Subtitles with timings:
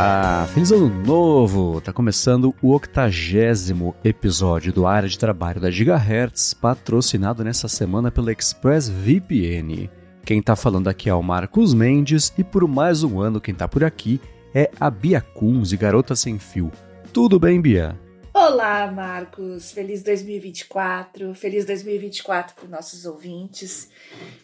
[0.00, 1.78] Olá, feliz ano novo!
[1.78, 8.32] Tá começando o octagésimo episódio do Área de Trabalho da Gigahertz, patrocinado nessa semana pela
[8.32, 9.90] ExpressVPN.
[10.24, 13.68] Quem tá falando aqui é o Marcos Mendes e por mais um ano quem tá
[13.68, 14.18] por aqui
[14.54, 16.72] é a Bia Kunz, de Garota Sem Fio.
[17.12, 17.94] Tudo bem, Bia?
[18.32, 19.72] Olá, Marcos.
[19.72, 21.34] Feliz 2024.
[21.34, 23.90] Feliz 2024 para nossos ouvintes.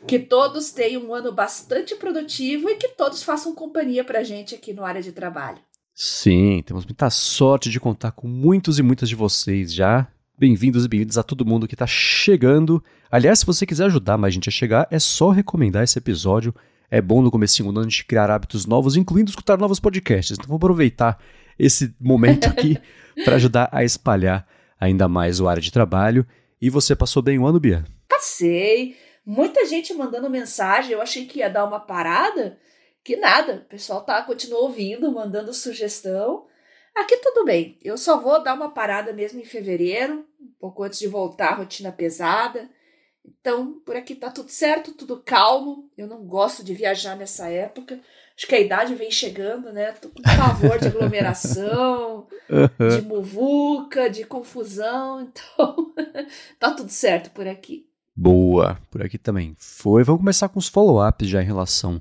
[0.09, 4.57] Que todos tenham um ano bastante produtivo e que todos façam companhia para a gente
[4.57, 5.59] aqui no área de trabalho.
[5.95, 10.09] Sim, temos muita sorte de contar com muitos e muitas de vocês já.
[10.37, 12.83] Bem-vindos e bem-vindas a todo mundo que está chegando.
[13.11, 16.53] Aliás, se você quiser ajudar mais gente a chegar, é só recomendar esse episódio.
[16.91, 20.37] É bom no começo do ano a gente criar hábitos novos, incluindo escutar novos podcasts.
[20.37, 21.19] Então vou aproveitar
[21.59, 22.79] esse momento aqui
[23.25, 24.47] para ajudar a espalhar
[24.79, 26.27] ainda mais o área de trabalho.
[26.61, 27.85] E você passou bem o ano, Bia?
[28.09, 28.97] Passei.
[29.25, 30.93] Muita gente mandando mensagem.
[30.93, 32.59] Eu achei que ia dar uma parada.
[33.05, 33.63] Que nada.
[33.67, 36.47] O pessoal tá, continua ouvindo, mandando sugestão.
[36.95, 37.79] Aqui tudo bem.
[37.83, 41.55] Eu só vou dar uma parada mesmo em fevereiro, um pouco antes de voltar à
[41.57, 42.71] rotina pesada.
[43.25, 45.91] Então, por aqui tá tudo certo, tudo calmo.
[45.97, 48.01] Eu não gosto de viajar nessa época.
[48.37, 49.93] Acho que a idade vem chegando, né?
[49.93, 55.23] Tô com pavor de aglomeração, de muvuca, de confusão.
[55.23, 55.95] Então,
[56.61, 57.87] tá tudo certo por aqui.
[58.15, 60.05] Boa, por aqui também foi.
[60.05, 62.01] Vamos começar com os follow-ups já em relação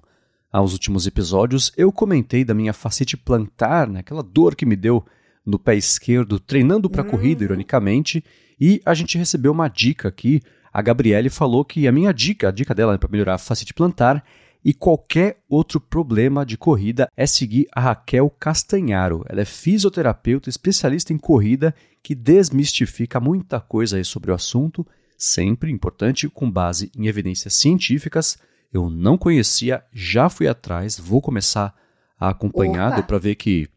[0.51, 1.71] aos últimos episódios.
[1.77, 4.01] Eu comentei da minha facite plantar, né?
[4.01, 5.05] aquela dor que me deu
[5.45, 7.09] no pé esquerdo, treinando para hum.
[7.09, 8.21] corrida, ironicamente.
[8.59, 10.41] E a gente recebeu uma dica aqui.
[10.71, 14.21] A Gabriele falou que a minha dica, a dica dela para melhorar a facite plantar
[14.65, 19.23] e qualquer outro problema de corrida é seguir a Raquel Castanharo.
[19.29, 24.83] Ela é fisioterapeuta especialista em corrida que desmistifica muita coisa sobre o assunto,
[25.15, 28.39] sempre importante com base em evidências científicas.
[28.73, 31.75] Eu não conhecia, já fui atrás, vou começar
[32.19, 33.69] a acompanhar, para ver que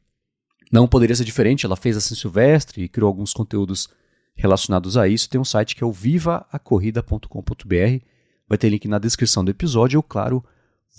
[0.72, 1.66] não poderia ser diferente.
[1.66, 3.91] Ela fez assim Silvestre e criou alguns conteúdos
[4.34, 5.28] relacionados a isso.
[5.28, 8.05] Tem um site que é o vivaacorrida.com.br.
[8.49, 9.99] Vai ter link na descrição do episódio.
[9.99, 10.43] Eu, claro,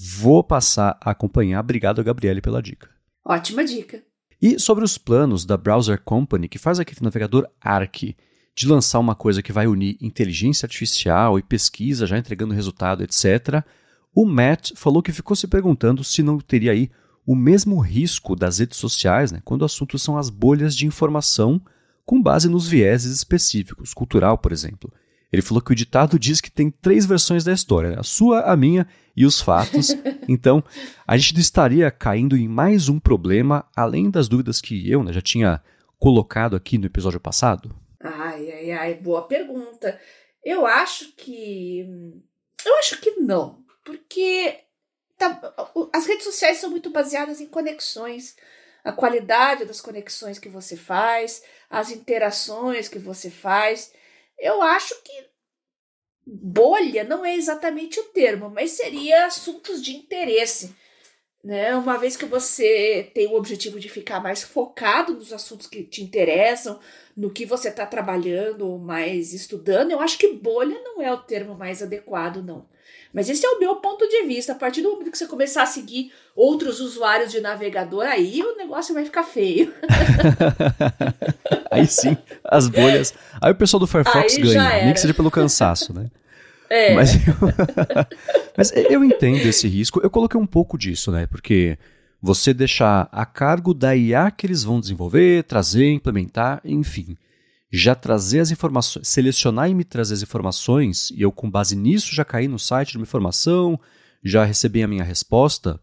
[0.02, 1.60] Vou passar a acompanhar.
[1.60, 2.90] Obrigado, Gabriele, pela dica.
[3.26, 4.02] Ótima dica.
[4.42, 8.16] E sobre os planos da Browser Company, que faz aquele navegador Arc,
[8.56, 13.62] de lançar uma coisa que vai unir inteligência artificial e pesquisa, já entregando resultado, etc.,
[14.16, 16.90] o Matt falou que ficou se perguntando se não teria aí
[17.26, 21.62] o mesmo risco das redes sociais, né, quando o assunto são as bolhas de informação
[22.06, 24.92] com base nos vieses específicos, cultural, por exemplo.
[25.32, 27.96] Ele falou que o ditado diz que tem três versões da história: né?
[28.00, 29.90] a sua, a minha e os fatos.
[30.28, 30.64] então,
[31.08, 35.22] a gente estaria caindo em mais um problema, além das dúvidas que eu né, já
[35.22, 35.62] tinha
[36.00, 37.76] colocado aqui no episódio passado?
[38.02, 40.00] Ai, ai, ai, boa pergunta.
[40.44, 41.86] Eu acho que.
[42.66, 43.64] Eu acho que não.
[43.84, 44.58] Porque
[45.18, 45.40] tá,
[45.94, 48.36] as redes sociais são muito baseadas em conexões.
[48.84, 53.92] A qualidade das conexões que você faz, as interações que você faz.
[54.40, 55.30] Eu acho que
[56.26, 60.76] bolha não é exatamente o termo, mas seria assuntos de interesse.
[61.44, 61.74] Né?
[61.76, 66.04] Uma vez que você tem o objetivo de ficar mais focado nos assuntos que te
[66.04, 66.80] interessam,
[67.16, 71.56] no que você está trabalhando, mais estudando, eu acho que bolha não é o termo
[71.56, 72.68] mais adequado, não.
[73.14, 74.52] Mas esse é o meu ponto de vista.
[74.52, 78.56] A partir do momento que você começar a seguir outros usuários de navegador, aí o
[78.56, 79.74] negócio vai ficar feio.
[81.72, 83.14] aí sim, as bolhas.
[83.42, 86.08] Aí o pessoal do Firefox aí ganha, nem que seja pelo cansaço, né?
[86.72, 86.94] É.
[86.94, 87.34] Mas eu,
[88.56, 90.00] mas eu entendo esse risco.
[90.04, 91.26] Eu coloquei um pouco disso, né?
[91.26, 91.80] Porque
[92.22, 97.18] você deixar a cargo da IA que eles vão desenvolver, trazer, implementar, enfim
[97.72, 102.14] já trazer as informações, selecionar e me trazer as informações, e eu, com base nisso,
[102.14, 103.80] já caí no site de uma informação,
[104.24, 105.80] já recebi a minha resposta,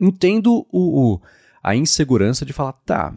[0.00, 1.20] entendo o, o
[1.62, 3.14] a insegurança de falar, tá,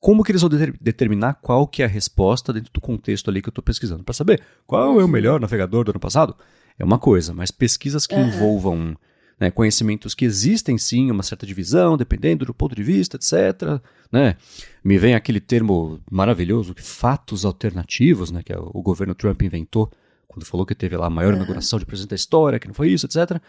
[0.00, 3.40] como que eles vão deter, determinar qual que é a resposta dentro do contexto ali
[3.40, 4.02] que eu estou pesquisando?
[4.02, 6.34] Para saber qual é o melhor navegador do ano passado?
[6.78, 8.28] É uma coisa, mas pesquisas que uhum.
[8.28, 8.96] envolvam
[9.40, 13.80] né, conhecimentos que existem sim uma certa divisão, dependendo do ponto de vista, etc.
[14.12, 14.36] Né?
[14.84, 19.90] Me vem aquele termo maravilhoso, fatos alternativos, né, que é o governo Trump inventou
[20.28, 22.90] quando falou que teve lá a maior inauguração de presidente da história, que não foi
[22.90, 23.40] isso, etc.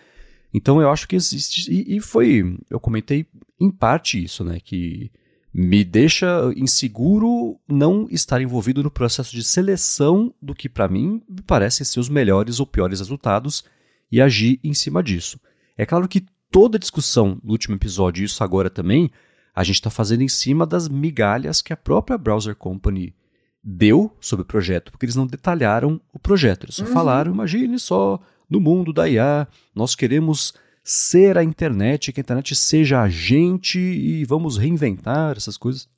[0.54, 3.28] Então eu acho que existe, e, e foi, eu comentei
[3.60, 5.12] em parte isso, né, que
[5.54, 11.42] me deixa inseguro não estar envolvido no processo de seleção do que para mim me
[11.42, 13.66] parecem ser os melhores ou piores resultados
[14.10, 15.38] e agir em cima disso.
[15.82, 19.10] É claro que toda a discussão do último episódio, e isso agora também,
[19.52, 23.16] a gente está fazendo em cima das migalhas que a própria Browser Company
[23.64, 26.66] deu sobre o projeto, porque eles não detalharam o projeto.
[26.66, 26.94] Eles só uhum.
[26.94, 32.56] falaram, imagine só, no mundo da IA, nós queremos ser a internet, que a internet
[32.56, 35.90] seja a gente e vamos reinventar essas coisas.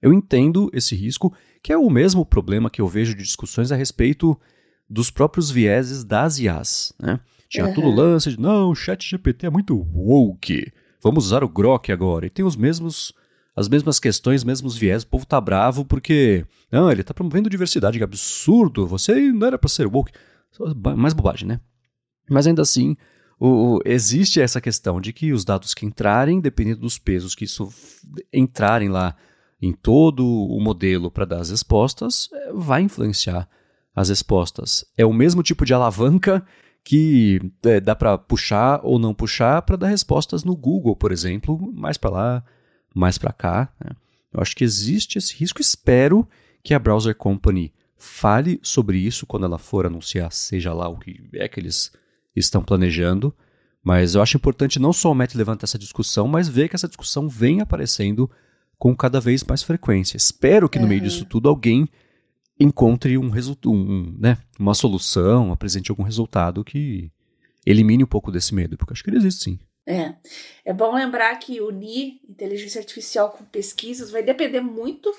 [0.00, 3.76] Eu entendo esse risco, que é o mesmo problema que eu vejo de discussões a
[3.76, 4.40] respeito
[4.88, 6.92] dos próprios vieses das IAs.
[6.96, 7.18] Né?
[7.54, 7.72] Tinha uhum.
[7.74, 11.92] todo o lance de, não, o chat GPT é muito woke, vamos usar o Grok
[11.92, 12.26] agora.
[12.26, 13.12] E tem os mesmos
[13.54, 17.48] as mesmas questões, os mesmos viés, o povo tá bravo porque, não, ele tá promovendo
[17.48, 20.10] diversidade, que absurdo, você não era para ser woke.
[20.96, 21.60] Mais bobagem, né?
[22.28, 22.96] Mas ainda assim,
[23.38, 27.72] o, existe essa questão de que os dados que entrarem, dependendo dos pesos que isso
[28.32, 29.14] entrarem lá
[29.62, 33.48] em todo o modelo para dar as respostas, é, vai influenciar
[33.94, 34.84] as respostas.
[34.98, 36.44] É o mesmo tipo de alavanca
[36.84, 41.58] que é, dá para puxar ou não puxar para dar respostas no Google, por exemplo,
[41.72, 42.44] mais para lá,
[42.94, 43.72] mais para cá.
[43.82, 43.92] Né?
[44.30, 45.62] Eu acho que existe esse risco.
[45.62, 46.28] Espero
[46.62, 51.18] que a Browser Company fale sobre isso quando ela for anunciar, seja lá o que
[51.34, 51.90] é que eles
[52.36, 53.34] estão planejando.
[53.82, 57.60] Mas eu acho importante não somente levantar essa discussão, mas ver que essa discussão vem
[57.60, 58.30] aparecendo
[58.78, 60.16] com cada vez mais frequência.
[60.16, 61.88] Espero que no meio disso tudo alguém
[62.58, 67.10] encontre um resultado, um, né, uma solução, apresente algum resultado que
[67.66, 69.58] elimine um pouco desse medo, porque acho que ele existe sim.
[69.86, 70.14] É.
[70.64, 75.14] É bom lembrar que unir inteligência artificial com pesquisas vai depender muito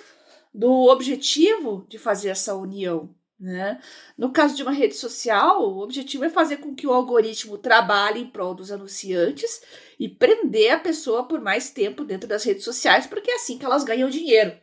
[0.54, 3.10] do objetivo de fazer essa união.
[3.38, 3.80] Né?
[4.18, 8.22] No caso de uma rede social, o objetivo é fazer com que o algoritmo trabalhe
[8.22, 9.62] em prol dos anunciantes
[10.00, 13.66] e prender a pessoa por mais tempo dentro das redes sociais, porque é assim que
[13.66, 14.54] elas ganham dinheiro.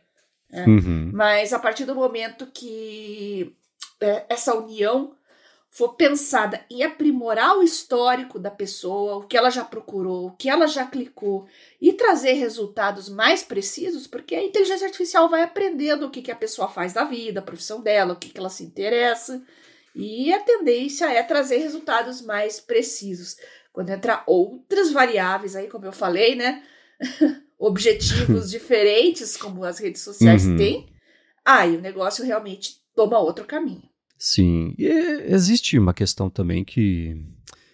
[0.53, 0.65] Né?
[0.67, 1.09] Uhum.
[1.11, 3.55] Mas a partir do momento que
[3.99, 5.15] é, essa união
[5.71, 10.47] for pensada em aprimorar o histórico da pessoa, o que ela já procurou, o que
[10.47, 11.47] ela já clicou
[11.81, 16.35] e trazer resultados mais precisos, porque a inteligência artificial vai aprendendo o que, que a
[16.35, 19.43] pessoa faz da vida, a profissão dela, o que, que ela se interessa,
[19.95, 23.37] e a tendência é trazer resultados mais precisos.
[23.71, 26.63] Quando entrar outras variáveis aí, como eu falei, né?
[27.65, 30.57] objetivos diferentes, como as redes sociais uhum.
[30.57, 30.85] têm,
[31.45, 33.83] aí o negócio realmente toma outro caminho.
[34.17, 37.15] Sim, e existe uma questão também que,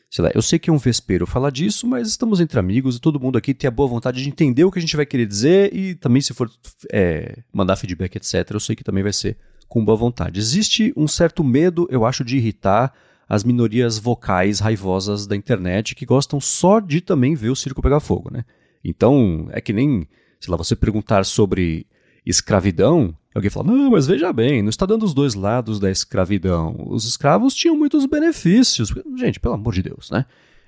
[0.09, 2.99] sei lá, eu sei que é um vespeiro falar disso, mas estamos entre amigos e
[2.99, 5.27] todo mundo aqui tem a boa vontade de entender o que a gente vai querer
[5.27, 6.49] dizer e também se for
[6.91, 9.37] é, mandar feedback, etc., eu sei que também vai ser
[9.67, 10.39] com boa vontade.
[10.39, 12.93] Existe um certo medo, eu acho, de irritar
[13.27, 17.99] as minorias vocais raivosas da internet que gostam só de também ver o circo pegar
[17.99, 18.43] fogo, né?
[18.83, 20.07] Então, é que nem,
[20.39, 21.85] sei lá, você perguntar sobre
[22.25, 26.75] escravidão, alguém fala, não, mas veja bem, não está dando os dois lados da escravidão.
[26.87, 28.93] Os escravos tinham muitos benefícios.
[29.17, 30.25] Gente, pelo amor de Deus, né?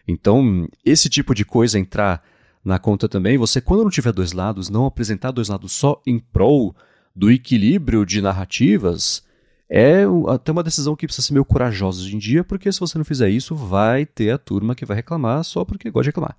[0.08, 2.24] Então, esse tipo de coisa entrar
[2.64, 6.20] na conta também, você, quando não tiver dois lados, não apresentar dois lados só em
[6.20, 6.76] prol
[7.16, 9.24] do equilíbrio de narrativas,
[9.70, 12.98] é até uma decisão que precisa ser meio corajosa hoje em dia, porque se você
[12.98, 16.38] não fizer isso, vai ter a turma que vai reclamar só porque gosta de reclamar.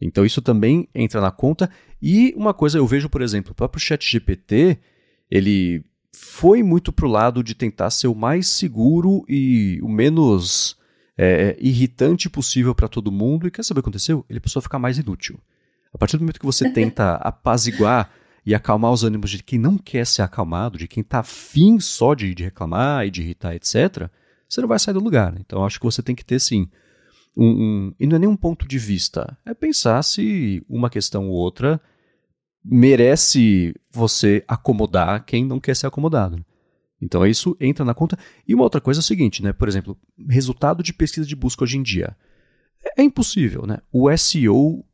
[0.00, 1.70] Então isso também entra na conta.
[2.00, 4.78] E uma coisa eu vejo, por exemplo, o próprio ChatGPT,
[5.30, 10.76] ele foi muito pro lado de tentar ser o mais seguro e o menos
[11.16, 13.46] é, irritante possível para todo mundo.
[13.46, 14.24] E quer saber o que aconteceu?
[14.28, 15.38] Ele passou a ficar mais inútil.
[15.92, 18.10] A partir do momento que você tenta apaziguar
[18.44, 22.14] e acalmar os ânimos de quem não quer ser acalmado, de quem está afim só
[22.14, 24.08] de, de reclamar e de irritar, etc.,
[24.48, 25.34] você não vai sair do lugar.
[25.38, 26.68] Então acho que você tem que ter, sim,
[27.36, 31.28] um, um, e não é nem um ponto de vista, é pensar se uma questão
[31.28, 31.80] ou outra
[32.64, 36.44] merece você acomodar quem não quer ser acomodado.
[37.00, 38.18] Então isso entra na conta.
[38.46, 39.52] E uma outra coisa é o seguinte, né?
[39.52, 39.96] Por exemplo,
[40.28, 42.14] resultado de pesquisa de busca hoje em dia.
[42.84, 43.78] É, é impossível, né?
[43.90, 44.84] O SEO,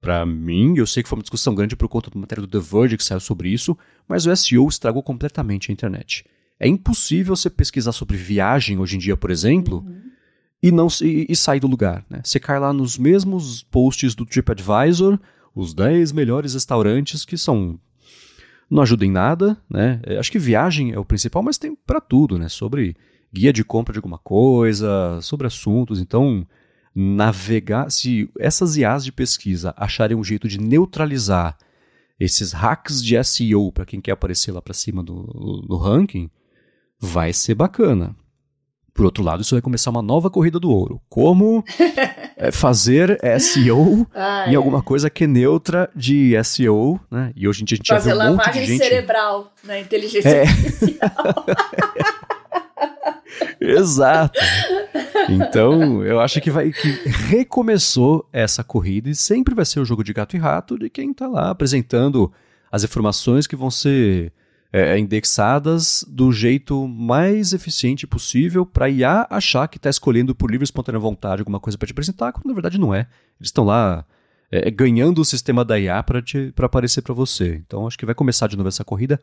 [0.00, 2.64] para mim, eu sei que foi uma discussão grande por conta do matéria do The
[2.64, 3.76] Verge que saiu sobre isso,
[4.06, 6.24] mas o SEO estragou completamente a internet.
[6.60, 10.07] É impossível você pesquisar sobre viagem hoje em dia, por exemplo, uhum
[10.62, 12.04] e não e, e sair do lugar.
[12.08, 12.20] Né?
[12.24, 15.18] Você cai lá nos mesmos posts do TripAdvisor,
[15.54, 17.78] os 10 melhores restaurantes que são
[18.70, 20.00] não ajudam em nada, né?
[20.04, 22.48] É, acho que viagem é o principal, mas tem para tudo, né?
[22.48, 22.94] Sobre
[23.32, 26.00] guia de compra de alguma coisa, sobre assuntos.
[26.00, 26.46] Então,
[26.94, 31.56] navegar, se essas IAs de pesquisa acharem um jeito de neutralizar
[32.20, 36.28] esses hacks de SEO para quem quer aparecer lá para cima do, no ranking,
[36.98, 38.14] vai ser bacana.
[38.98, 41.00] Por outro lado, isso vai começar uma nova corrida do ouro.
[41.08, 41.64] Como
[42.36, 44.56] é, fazer SEO ah, em é.
[44.56, 47.30] alguma coisa que é neutra de SEO, né?
[47.36, 48.78] E hoje em dia a gente fazer já vê um monte de gente...
[48.78, 50.42] cerebral na inteligência é.
[50.42, 51.46] artificial.
[53.60, 54.40] Exato.
[55.28, 60.02] Então, eu acho que vai que recomeçou essa corrida e sempre vai ser o jogo
[60.02, 62.32] de gato e rato de quem está lá apresentando
[62.68, 64.32] as informações que vão ser
[64.72, 70.64] é, indexadas do jeito mais eficiente possível para IA achar que está escolhendo por livre
[70.64, 73.08] e espontânea vontade alguma coisa para te apresentar, quando na verdade não é.
[73.40, 74.04] Eles estão lá
[74.50, 76.22] é, ganhando o sistema da IA para
[76.62, 77.62] aparecer para você.
[77.66, 79.20] Então acho que vai começar de novo essa corrida,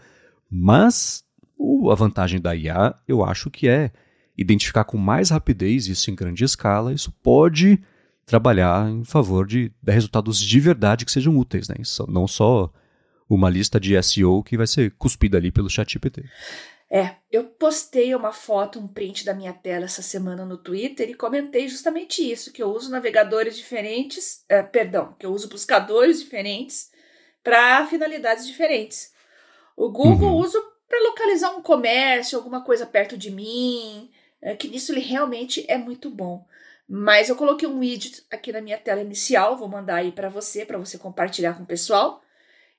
[0.49, 1.23] mas
[1.57, 3.91] o, a vantagem da IA eu acho que é
[4.37, 6.91] identificar com mais rapidez isso em grande escala.
[6.91, 7.79] Isso pode
[8.25, 11.75] trabalhar em favor de dar resultados de verdade que sejam úteis, né?
[11.79, 12.71] Isso, não só
[13.29, 16.23] uma lista de SEO que vai ser cuspida ali pelo ChatGPT.
[16.89, 21.15] É, eu postei uma foto, um print da minha tela essa semana no Twitter e
[21.15, 26.91] comentei justamente isso, que eu uso navegadores diferentes, é, perdão, que eu uso buscadores diferentes
[27.43, 29.11] para finalidades diferentes.
[29.75, 30.37] O Google uhum.
[30.37, 35.65] uso para localizar um comércio, alguma coisa perto de mim, é, que nisso ele realmente
[35.67, 36.45] é muito bom.
[36.87, 40.63] Mas eu coloquei um widget aqui na minha tela inicial, vou mandar aí para você,
[40.63, 42.21] para você compartilhar com o pessoal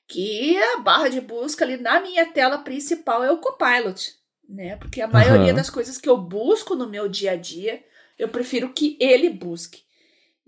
[0.09, 4.15] que a barra de busca ali na minha tela principal é o Copilot,
[4.49, 4.77] né?
[4.77, 5.55] Porque a maioria uhum.
[5.55, 7.85] das coisas que eu busco no meu dia a dia,
[8.19, 9.85] eu prefiro que ele busque.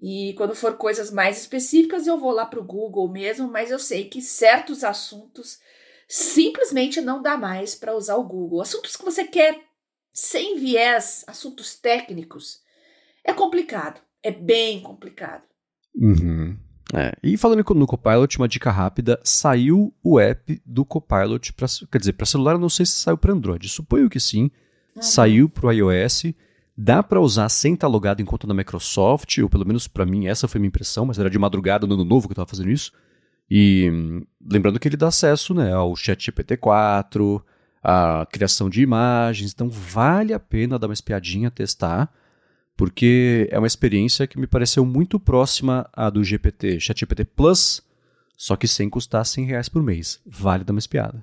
[0.01, 3.81] E quando for coisas mais específicas, eu vou lá para o Google mesmo, mas eu
[3.81, 5.59] sei que certos assuntos
[6.07, 8.61] simplesmente não dá mais para usar o Google.
[8.61, 9.61] Assuntos que você quer
[10.13, 12.63] sem viés, assuntos técnicos,
[13.25, 14.01] é complicado.
[14.23, 15.45] É bem complicado.
[15.95, 16.57] Uhum.
[16.95, 21.99] É, e falando no Copilot, uma dica rápida, saiu o app do Copilot, pra, quer
[21.99, 24.51] dizer, para celular eu não sei se saiu para Android, suponho que sim,
[24.97, 25.03] uhum.
[25.03, 26.33] saiu para o iOS,
[26.77, 30.27] dá para usar sem estar logado em conta da Microsoft, ou pelo menos para mim
[30.27, 32.49] essa foi a minha impressão, mas era de madrugada no ano novo que eu estava
[32.49, 32.91] fazendo isso,
[33.51, 37.43] e lembrando que ele dá acesso né, ao ChatGPT-4,
[37.83, 42.11] a criação de imagens, então vale a pena dar uma espiadinha, testar,
[42.79, 47.83] porque é uma experiência que me pareceu muito próxima à do GPT, ChatGPT Plus,
[48.37, 50.21] só que sem custar 100 reais por mês.
[50.25, 51.23] Vale dar uma espiada.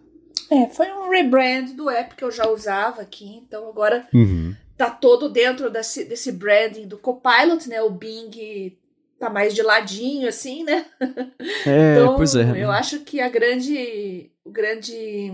[0.52, 4.54] É, foi um rebrand do app que eu já usava aqui, então agora uhum.
[4.76, 7.82] tá todo dentro desse, desse branding do Copilot, né?
[7.82, 8.78] O Bing
[9.18, 10.86] tá mais de ladinho, assim, né?
[11.66, 12.62] É, então, pois é.
[12.62, 15.32] Eu acho que a grande, o grande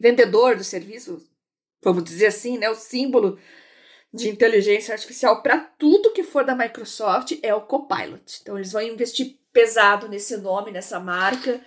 [0.00, 1.22] vendedor do serviço,
[1.82, 2.70] vamos dizer assim, né?
[2.70, 3.38] O símbolo
[4.12, 8.40] de inteligência artificial para tudo que for da Microsoft é o Copilot.
[8.40, 11.60] Então eles vão investir pesado nesse nome, nessa marca,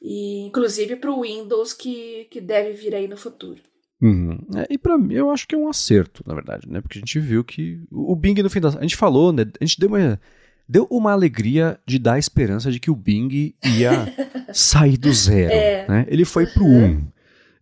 [0.00, 3.60] e inclusive para o Windows que, que deve vir aí no futuro.
[4.00, 4.38] Uhum.
[4.56, 6.80] É, e para mim eu acho que é um acerto, na verdade, né?
[6.80, 9.44] Porque a gente viu que o Bing no fim da a gente falou, né?
[9.60, 10.20] A gente deu uma
[10.68, 14.12] deu uma alegria de dar esperança de que o Bing ia
[14.52, 15.86] sair do zero, é.
[15.86, 16.06] né?
[16.08, 17.12] Ele foi pro 1 um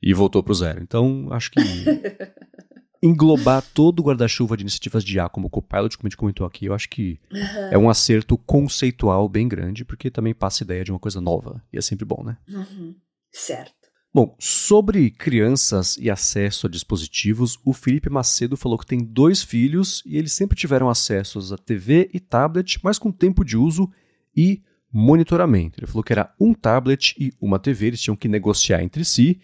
[0.02, 0.80] e voltou pro zero.
[0.82, 1.60] Então acho que
[3.02, 6.46] englobar todo o guarda-chuva de iniciativas de IA como o Copilot, como a gente comentou
[6.46, 7.68] aqui, eu acho que uhum.
[7.70, 11.62] é um acerto conceitual bem grande, porque também passa a ideia de uma coisa nova.
[11.72, 12.36] E é sempre bom, né?
[12.48, 12.94] Uhum.
[13.32, 13.80] Certo.
[14.12, 20.02] Bom, sobre crianças e acesso a dispositivos, o Felipe Macedo falou que tem dois filhos
[20.04, 23.88] e eles sempre tiveram acesso a TV e tablet, mas com tempo de uso
[24.36, 25.78] e monitoramento.
[25.78, 29.40] Ele falou que era um tablet e uma TV, eles tinham que negociar entre si,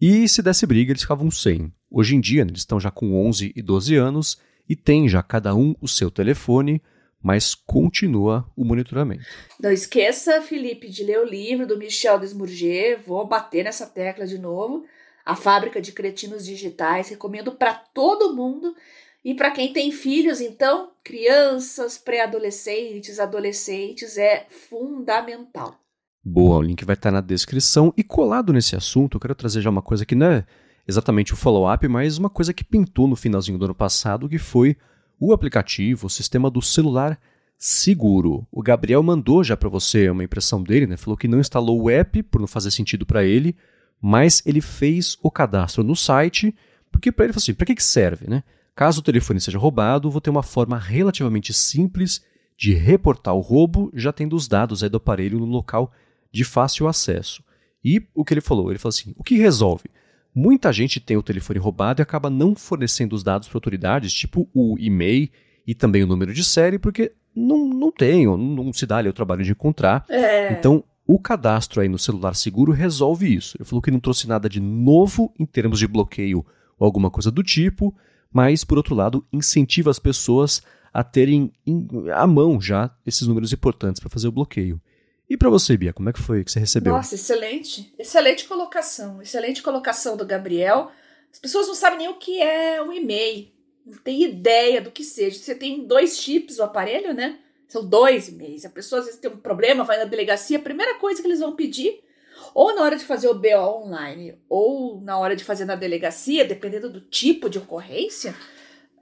[0.00, 1.72] e se desse briga, eles ficavam sem.
[1.90, 5.54] Hoje em dia, eles estão já com 11 e 12 anos e têm já cada
[5.54, 6.82] um o seu telefone,
[7.22, 9.24] mas continua o monitoramento.
[9.60, 13.00] Não esqueça, Felipe, de ler o livro do Michel Desmourget.
[13.06, 14.84] Vou bater nessa tecla de novo.
[15.24, 17.08] A Fábrica de Cretinos Digitais.
[17.08, 18.74] Recomendo para todo mundo.
[19.24, 25.80] E para quem tem filhos, então, crianças, pré-adolescentes, adolescentes, é fundamental.
[26.26, 27.92] Boa, o link vai estar na descrição.
[27.98, 30.46] E colado nesse assunto, eu quero trazer já uma coisa que não é
[30.88, 34.74] exatamente o follow-up, mas uma coisa que pintou no finalzinho do ano passado, que foi
[35.20, 37.20] o aplicativo, o sistema do celular
[37.58, 38.46] seguro.
[38.50, 40.96] O Gabriel mandou já para você uma impressão dele, né?
[40.96, 43.54] Falou que não instalou o app por não fazer sentido para ele,
[44.00, 46.54] mas ele fez o cadastro no site,
[46.90, 48.42] porque para ele falou assim, para que, que serve, né?
[48.74, 52.24] Caso o telefone seja roubado, vou ter uma forma relativamente simples
[52.56, 55.92] de reportar o roubo, já tendo os dados do aparelho no local
[56.34, 57.42] de fácil acesso.
[57.82, 58.70] E o que ele falou?
[58.70, 59.84] Ele falou assim: o que resolve?
[60.34, 64.48] Muita gente tem o telefone roubado e acaba não fornecendo os dados para autoridades, tipo
[64.52, 65.28] o e-mail
[65.64, 69.08] e também o número de série, porque não, não tem, ou não se dá ali
[69.08, 70.04] o trabalho de encontrar.
[70.08, 70.52] É.
[70.52, 73.56] Então, o cadastro aí no celular seguro resolve isso.
[73.56, 76.44] Ele falou que não trouxe nada de novo em termos de bloqueio
[76.76, 77.94] ou alguma coisa do tipo,
[78.32, 80.62] mas, por outro lado, incentiva as pessoas
[80.92, 84.80] a terem em, à mão já esses números importantes para fazer o bloqueio.
[85.28, 86.92] E para você, Bia, como é que foi que você recebeu?
[86.92, 87.94] Nossa, excelente.
[87.98, 89.22] Excelente colocação.
[89.22, 90.90] Excelente colocação do Gabriel.
[91.32, 93.48] As pessoas não sabem nem o que é um e-mail.
[93.86, 95.38] Não tem ideia do que seja.
[95.38, 97.38] Você tem dois chips o aparelho, né?
[97.66, 98.64] São dois e-mails.
[98.64, 101.40] A pessoa às vezes tem um problema, vai na delegacia, a primeira coisa que eles
[101.40, 102.02] vão pedir,
[102.54, 106.44] ou na hora de fazer o BO online, ou na hora de fazer na delegacia,
[106.44, 108.34] dependendo do tipo de ocorrência,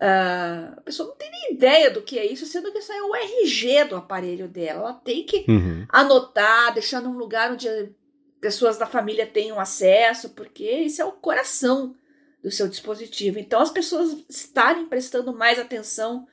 [0.03, 3.03] Uh, a pessoa não tem nem ideia do que é isso, sendo que isso é
[3.05, 4.81] o RG do aparelho dela.
[4.81, 5.87] Ela tem que uhum.
[5.89, 7.69] anotar, deixar num lugar onde
[8.41, 11.95] pessoas da família tenham acesso, porque isso é o coração
[12.43, 13.39] do seu dispositivo.
[13.39, 16.27] Então, as pessoas estarem prestando mais atenção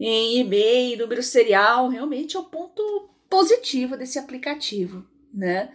[0.00, 5.72] em e-mail, número serial, realmente é o ponto positivo desse aplicativo, né?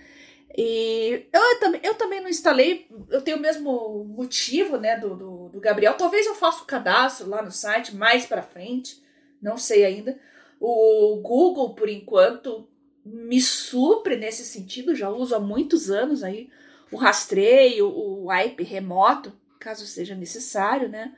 [0.58, 5.50] E eu, também, eu também não instalei, eu tenho o mesmo motivo, né, do, do,
[5.50, 5.96] do Gabriel.
[5.96, 9.02] Talvez eu faça o cadastro lá no site mais para frente,
[9.42, 10.20] não sei ainda.
[10.60, 12.68] O Google, por enquanto,
[13.06, 16.50] me supre nesse sentido, já uso há muitos anos aí
[16.92, 21.14] o rastreio, o wipe remoto, caso seja necessário, né?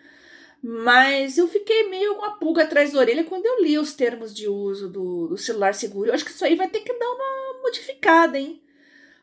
[0.62, 4.48] Mas eu fiquei meio uma pulga atrás da orelha quando eu li os termos de
[4.48, 6.10] uso do, do celular seguro.
[6.10, 8.62] Eu acho que isso aí vai ter que dar uma modificada, hein?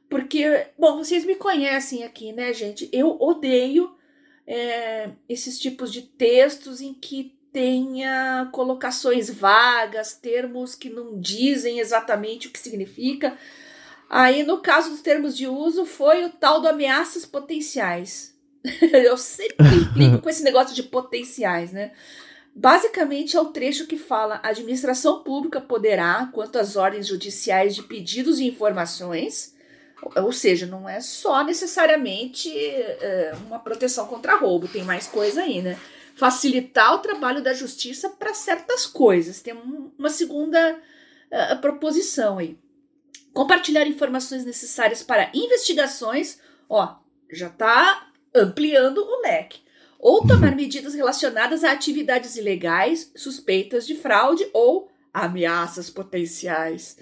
[0.09, 2.89] Porque, bom, vocês me conhecem aqui, né, gente?
[2.93, 3.95] Eu odeio
[4.47, 12.49] é, esses tipos de textos em que tenha colocações vagas, termos que não dizem exatamente
[12.49, 13.37] o que significa.
[14.09, 18.35] Aí, no caso dos termos de uso, foi o tal do ameaças potenciais.
[18.93, 21.93] Eu sempre implico com esse negócio de potenciais, né?
[22.55, 27.83] Basicamente é o trecho que fala: a administração pública poderá, quanto às ordens judiciais de
[27.83, 29.55] pedidos e informações,
[30.03, 35.61] ou seja, não é só necessariamente é, uma proteção contra roubo, tem mais coisa aí,
[35.61, 35.79] né?
[36.15, 39.41] Facilitar o trabalho da justiça para certas coisas.
[39.41, 39.55] Tem
[39.97, 40.77] uma segunda
[41.31, 42.59] uh, proposição aí.
[43.33, 46.97] Compartilhar informações necessárias para investigações, ó,
[47.31, 49.61] já está ampliando o leque.
[49.97, 56.97] Ou tomar medidas relacionadas a atividades ilegais, suspeitas de fraude ou ameaças potenciais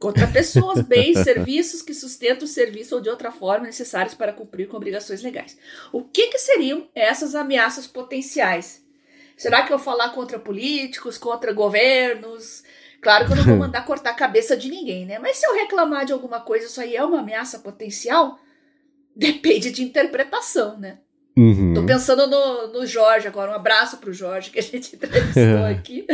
[0.00, 4.66] contra pessoas, bens, serviços que sustentam o serviço ou de outra forma necessários para cumprir
[4.66, 5.56] com obrigações legais.
[5.92, 8.82] O que, que seriam essas ameaças potenciais?
[9.36, 12.64] Será que eu vou falar contra políticos, contra governos?
[13.00, 15.18] Claro que eu não vou mandar cortar a cabeça de ninguém, né?
[15.18, 18.38] Mas se eu reclamar de alguma coisa, isso aí é uma ameaça potencial?
[19.14, 20.98] Depende de interpretação, né?
[21.40, 21.72] Uhum.
[21.72, 23.50] Tô pensando no, no Jorge agora.
[23.50, 26.06] Um abraço pro Jorge que a gente entrevistou aqui.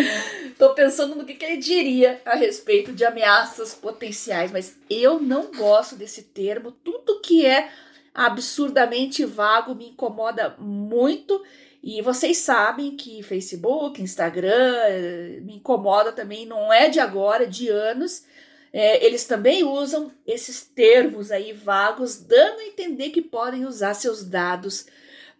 [0.56, 5.50] Tô pensando no que, que ele diria a respeito de ameaças potenciais, mas eu não
[5.50, 6.70] gosto desse termo.
[6.70, 7.68] Tudo que é
[8.14, 11.42] absurdamente vago me incomoda muito.
[11.82, 17.68] E vocês sabem que Facebook, Instagram, me incomoda também, não é de agora, é de
[17.68, 18.24] anos.
[18.72, 24.24] É, eles também usam esses termos aí vagos, dando a entender que podem usar seus
[24.24, 24.86] dados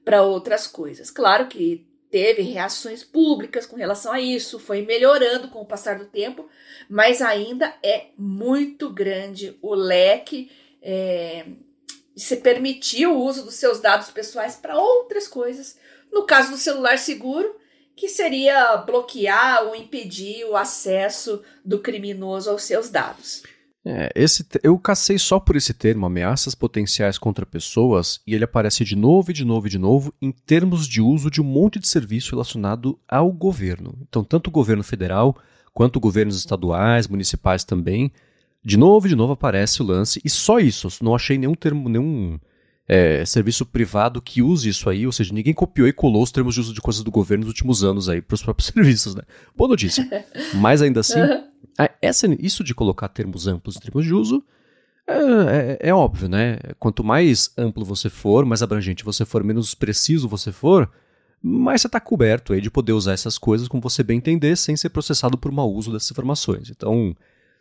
[0.07, 1.11] para outras coisas.
[1.11, 6.07] Claro que teve reações públicas com relação a isso, foi melhorando com o passar do
[6.07, 6.49] tempo,
[6.89, 10.49] mas ainda é muito grande o leque
[10.81, 11.47] é,
[12.15, 15.77] se permitir o uso dos seus dados pessoais para outras coisas.
[16.13, 17.57] No caso do celular seguro,
[17.97, 23.43] que seria bloquear ou impedir o acesso do criminoso aos seus dados.
[23.89, 28.85] É, esse, eu cacei só por esse termo, ameaças potenciais contra pessoas, e ele aparece
[28.85, 31.79] de novo e de novo e de novo em termos de uso de um monte
[31.79, 33.95] de serviço relacionado ao governo.
[34.03, 35.37] Então, tanto o governo federal
[35.73, 38.11] quanto governos estaduais, municipais também.
[38.65, 41.89] De novo e de novo aparece o lance, e só isso, não achei nenhum termo,
[41.89, 42.41] nenhum
[42.89, 46.55] é, serviço privado que use isso aí, ou seja, ninguém copiou e colou os termos
[46.55, 49.23] de uso de coisas do governo nos últimos anos aí para os próprios serviços, né?
[49.57, 50.09] Boa notícia.
[50.55, 51.19] Mas ainda assim,
[52.01, 54.45] essa, isso de colocar termos amplos em termos de uso
[55.07, 56.59] é, é, é, óbvio, né?
[56.79, 60.91] Quanto mais amplo você for, mais abrangente você for, menos preciso você for,
[61.41, 64.77] mais você está coberto aí de poder usar essas coisas como você bem entender, sem
[64.77, 66.71] ser processado por mau uso dessas informações.
[66.71, 67.15] Então,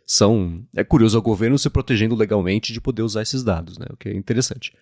[0.04, 3.86] são é curioso o governo se protegendo legalmente de poder usar esses dados, né?
[3.90, 4.72] O que é interessante.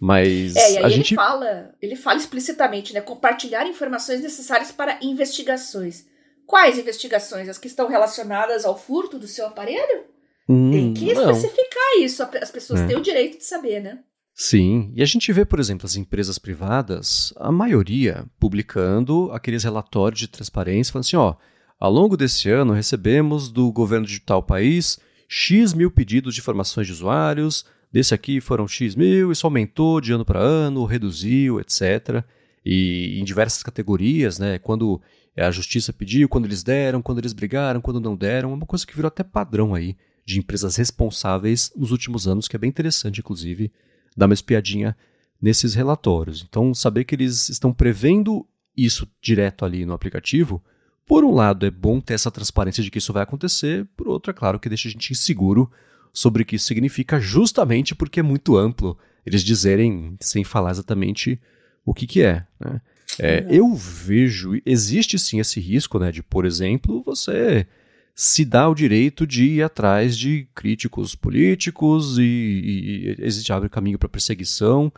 [0.00, 3.00] Mas é, e aí a ele gente fala, ele fala explicitamente, né?
[3.00, 6.06] Compartilhar informações necessárias para investigações.
[6.46, 7.48] Quais investigações?
[7.48, 10.04] As que estão relacionadas ao furto do seu aparelho?
[10.48, 11.30] Hum, Tem que não.
[11.30, 12.22] especificar isso.
[12.22, 12.86] As pessoas é.
[12.86, 14.00] têm o direito de saber, né?
[14.36, 20.18] Sim, e a gente vê, por exemplo, as empresas privadas, a maioria publicando aqueles relatórios
[20.18, 21.36] de transparência, falando assim: ó,
[21.78, 26.88] ao longo desse ano recebemos do governo de tal país X mil pedidos de informações
[26.88, 32.24] de usuários, desse aqui foram X mil, isso aumentou de ano para ano, reduziu, etc.
[32.66, 34.58] E em diversas categorias, né?
[34.58, 35.00] Quando
[35.36, 38.84] a justiça pediu, quando eles deram, quando eles brigaram, quando não deram, é uma coisa
[38.84, 43.20] que virou até padrão aí de empresas responsáveis nos últimos anos, que é bem interessante,
[43.20, 43.70] inclusive,
[44.16, 44.96] dar uma espiadinha
[45.40, 46.44] nesses relatórios.
[46.48, 48.44] Então, saber que eles estão prevendo
[48.76, 50.60] isso direto ali no aplicativo,
[51.06, 54.32] por um lado é bom ter essa transparência de que isso vai acontecer, por outro
[54.32, 55.70] é claro que deixa a gente inseguro
[56.14, 58.96] sobre o que isso significa, justamente porque é muito amplo
[59.26, 61.38] eles dizerem, sem falar exatamente
[61.84, 62.46] o que, que é.
[62.58, 62.80] Né?
[63.18, 63.50] é uhum.
[63.50, 67.66] Eu vejo, existe sim esse risco né, de, por exemplo, você
[68.14, 73.98] se dá o direito de ir atrás de críticos políticos e, e existe abre caminho
[73.98, 74.92] para perseguição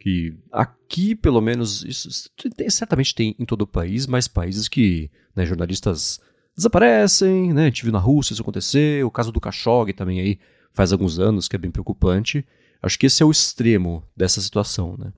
[0.00, 5.10] que aqui pelo menos isso tem, certamente tem em todo o país mas países que
[5.36, 6.18] né, jornalistas
[6.56, 10.38] desaparecem né a gente viu na Rússia isso acontecer o caso do Khashoggi também aí
[10.72, 12.44] faz alguns anos que é bem preocupante
[12.82, 15.12] acho que esse é o extremo dessa situação né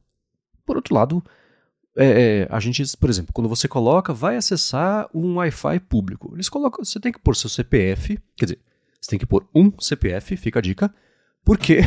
[0.64, 1.22] por outro lado
[1.96, 2.06] é,
[2.42, 6.32] é, a gente, por exemplo, quando você coloca, vai acessar um Wi-Fi público.
[6.34, 8.58] Eles colocam, você tem que pôr seu CPF, quer dizer,
[9.00, 10.92] você tem que pôr um CPF, fica a dica,
[11.44, 11.80] porque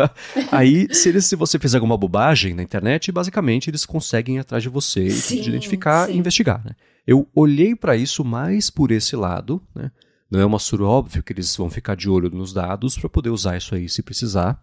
[0.50, 4.62] aí, se, eles, se você fizer alguma bobagem na internet, basicamente eles conseguem ir atrás
[4.62, 6.14] de você sim, e te identificar sim.
[6.14, 6.64] e investigar.
[6.64, 6.72] Né?
[7.06, 9.90] Eu olhei para isso mais por esse lado, né?
[10.30, 13.30] Não é uma sura óbvio que eles vão ficar de olho nos dados para poder
[13.30, 14.62] usar isso aí se precisar,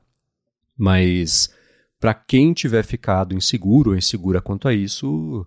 [0.77, 1.53] mas
[1.99, 5.45] para quem tiver ficado inseguro ou insegura quanto a isso,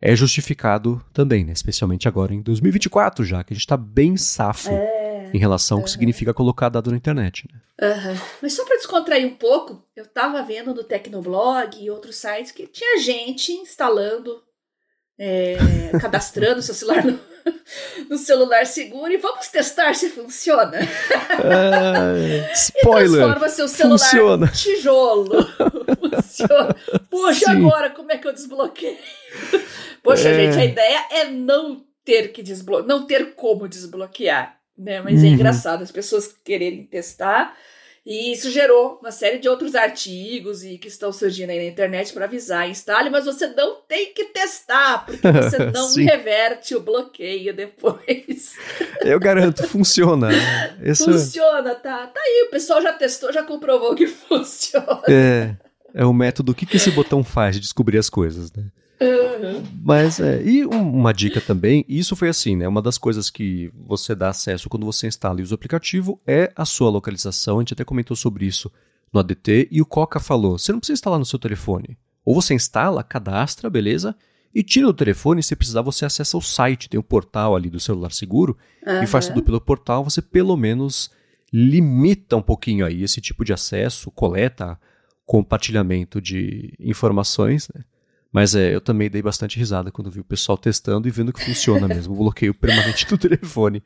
[0.00, 1.52] é justificado também, né?
[1.52, 5.84] especialmente agora em 2024 já, que a gente está bem safo é, em relação ao
[5.84, 7.48] que significa colocar dado na internet.
[7.52, 7.60] Né?
[7.88, 8.16] Uhum.
[8.42, 12.66] Mas só para descontrair um pouco, eu estava vendo no Tecnoblog e outros sites que
[12.66, 14.42] tinha gente instalando,
[15.24, 15.56] é,
[16.00, 17.16] cadastrando seu celular no,
[18.10, 20.80] no celular seguro e vamos testar se funciona.
[20.80, 23.20] Uh, spoiler!
[23.20, 24.48] E transforma seu celular funciona.
[24.48, 25.46] tijolo.
[26.20, 26.76] funciona.
[27.08, 27.52] Poxa, Sim.
[27.52, 28.98] agora como é que eu desbloqueio?
[30.02, 30.34] Poxa, é...
[30.34, 35.00] gente, a ideia é não ter que desbloquear, não ter como desbloquear, né?
[35.02, 35.26] Mas é uhum.
[35.26, 37.56] é engraçado as pessoas quererem testar
[38.04, 42.12] e isso gerou uma série de outros artigos e que estão surgindo aí na internet
[42.12, 47.54] para avisar, instale, mas você não tem que testar, porque você não reverte o bloqueio
[47.54, 48.56] depois.
[49.02, 50.30] Eu garanto, funciona.
[50.82, 51.04] Isso...
[51.04, 52.08] Funciona, tá.
[52.08, 55.02] Tá aí, o pessoal já testou, já comprovou que funciona.
[55.08, 55.54] É,
[55.94, 58.64] é o método, o que, que esse botão faz de descobrir as coisas, né?
[59.82, 62.66] Mas, é, e uma dica também, isso foi assim, né?
[62.68, 66.52] Uma das coisas que você dá acesso quando você instala e usa o aplicativo é
[66.54, 67.58] a sua localização.
[67.58, 68.70] A gente até comentou sobre isso
[69.12, 71.98] no ADT e o Coca falou: você não precisa instalar no seu telefone.
[72.24, 74.14] Ou você instala, cadastra, beleza?
[74.54, 77.70] E tira do telefone, se precisar, você acessa o site, tem o um portal ali
[77.70, 79.02] do celular seguro, uhum.
[79.02, 81.10] e faz tudo pelo portal, você pelo menos
[81.52, 84.78] limita um pouquinho aí esse tipo de acesso, coleta,
[85.24, 87.82] compartilhamento de informações, né?
[88.32, 91.44] Mas é, eu também dei bastante risada quando vi o pessoal testando e vendo que
[91.44, 92.14] funciona mesmo.
[92.14, 93.82] O bloqueio permanente do telefone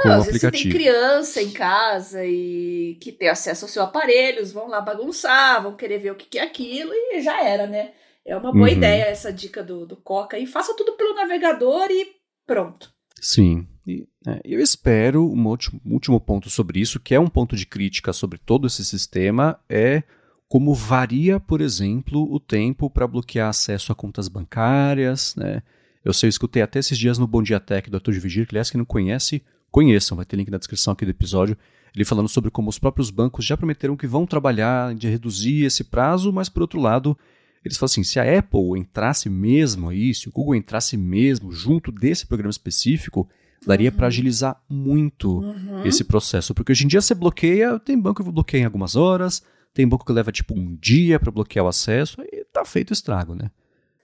[0.00, 0.56] com o aplicativo.
[0.56, 5.62] Você tem criança em casa e que tem acesso aos seus aparelhos, vão lá bagunçar,
[5.62, 7.90] vão querer ver o que é aquilo e já era, né?
[8.24, 8.72] É uma boa uhum.
[8.72, 10.38] ideia essa dica do, do Coca.
[10.38, 12.06] E faça tudo pelo navegador e
[12.46, 12.92] pronto.
[13.20, 13.66] Sim.
[13.86, 17.66] E, é, eu espero, um último, último ponto sobre isso, que é um ponto de
[17.66, 20.02] crítica sobre todo esse sistema, é
[20.50, 25.62] como varia, por exemplo, o tempo para bloquear acesso a contas bancárias, né?
[26.04, 28.48] Eu sei, eu escutei até esses dias no Bom Dia Tech do Arthur de Vigir,
[28.48, 31.56] que aliás, quem não conhece, conheçam, vai ter link na descrição aqui do episódio,
[31.94, 35.84] ele falando sobre como os próprios bancos já prometeram que vão trabalhar de reduzir esse
[35.84, 37.16] prazo, mas por outro lado,
[37.64, 41.92] eles falam assim, se a Apple entrasse mesmo aí, se o Google entrasse mesmo junto
[41.92, 43.28] desse programa específico,
[43.64, 43.96] daria uhum.
[43.96, 45.84] para agilizar muito uhum.
[45.84, 49.44] esse processo, porque hoje em dia você bloqueia, tem banco que bloqueia em algumas horas,
[49.72, 53.34] tem banco que leva tipo um dia para bloquear o acesso, aí tá feito estrago,
[53.34, 53.50] né?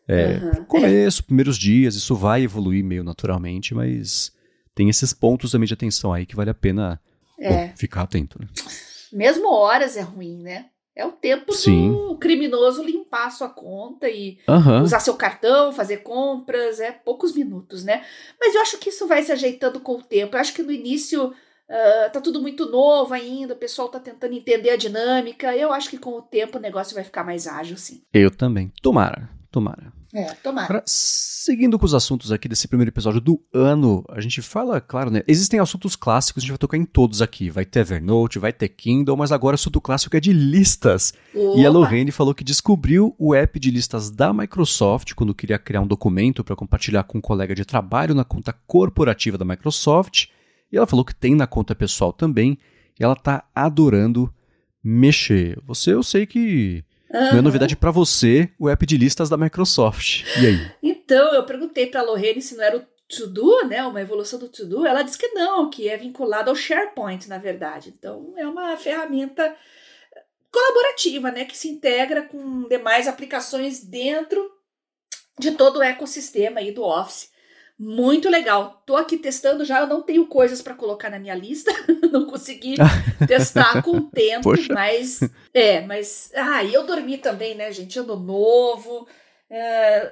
[0.08, 0.64] É, uhum.
[0.64, 4.32] começo, primeiros dias, isso vai evoluir meio naturalmente, mas
[4.74, 7.00] tem esses pontos também de atenção aí que vale a pena
[7.38, 7.50] é.
[7.50, 8.46] bom, ficar atento, né?
[9.12, 10.66] Mesmo horas é ruim, né?
[10.94, 11.92] É o tempo Sim.
[11.92, 14.82] do criminoso limpar sua conta e uhum.
[14.82, 18.02] usar seu cartão, fazer compras, é poucos minutos, né?
[18.40, 20.36] Mas eu acho que isso vai se ajeitando com o tempo.
[20.36, 21.34] Eu acho que no início
[21.68, 25.56] Uh, tá tudo muito novo ainda, o pessoal tá tentando entender a dinâmica.
[25.56, 28.02] Eu acho que com o tempo o negócio vai ficar mais ágil, sim.
[28.12, 28.72] Eu também.
[28.80, 29.92] Tomara, tomara.
[30.14, 30.66] É, tomara.
[30.66, 35.10] Agora, seguindo com os assuntos aqui desse primeiro episódio do ano, a gente fala, claro,
[35.10, 35.22] né?
[35.28, 37.50] Existem assuntos clássicos, a gente vai tocar em todos aqui.
[37.50, 41.12] Vai ter Evernote, vai ter Kindle, mas agora o assunto clássico é de listas.
[41.34, 41.60] Opa.
[41.60, 45.82] E a Lorraine falou que descobriu o app de listas da Microsoft quando queria criar
[45.82, 50.28] um documento para compartilhar com um colega de trabalho na conta corporativa da Microsoft.
[50.76, 52.58] E ela falou que tem na conta pessoal também,
[53.00, 54.30] e ela tá adorando
[54.84, 55.58] mexer.
[55.66, 57.38] Você, eu sei que uhum.
[57.38, 60.24] é novidade para você o app de listas da Microsoft.
[60.38, 60.70] E aí?
[60.82, 64.50] Então, eu perguntei para a Lorraine se não era o To-Do, né, uma evolução do
[64.50, 67.94] To-Do, ela disse que não, que é vinculado ao SharePoint, na verdade.
[67.96, 69.56] Então, é uma ferramenta
[70.52, 74.50] colaborativa, né, que se integra com demais aplicações dentro
[75.38, 77.34] de todo o ecossistema aí do Office.
[77.78, 78.82] Muito legal.
[78.86, 81.70] Tô aqui testando já, eu não tenho coisas para colocar na minha lista,
[82.10, 82.74] não consegui
[83.28, 84.72] testar com o tempo, Poxa.
[84.72, 85.20] mas
[85.52, 87.98] é, mas ah, e eu dormi também, né, gente?
[87.98, 89.06] Ano novo,
[89.50, 90.10] é,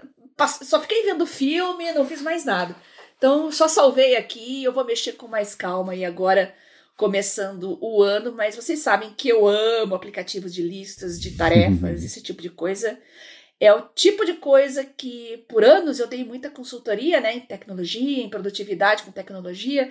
[0.63, 2.77] só fiquei vendo filme, não fiz mais nada.
[3.17, 6.55] Então só salvei aqui, eu vou mexer com mais calma e agora
[6.97, 12.23] começando o ano, mas vocês sabem que eu amo aplicativos de listas, de tarefas, esse
[12.23, 12.99] tipo de coisa.
[13.61, 18.23] É o tipo de coisa que, por anos, eu dei muita consultoria né, em tecnologia,
[18.23, 19.91] em produtividade com tecnologia,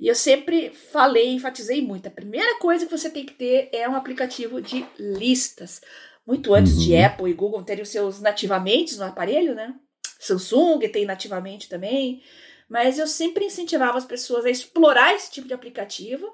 [0.00, 2.08] e eu sempre falei, enfatizei muito.
[2.08, 5.80] A primeira coisa que você tem que ter é um aplicativo de listas.
[6.26, 6.80] Muito antes uhum.
[6.80, 9.74] de Apple e Google terem os seus nativamente no aparelho, né?
[10.18, 12.22] Samsung tem nativamente também.
[12.68, 16.26] Mas eu sempre incentivava as pessoas a explorar esse tipo de aplicativo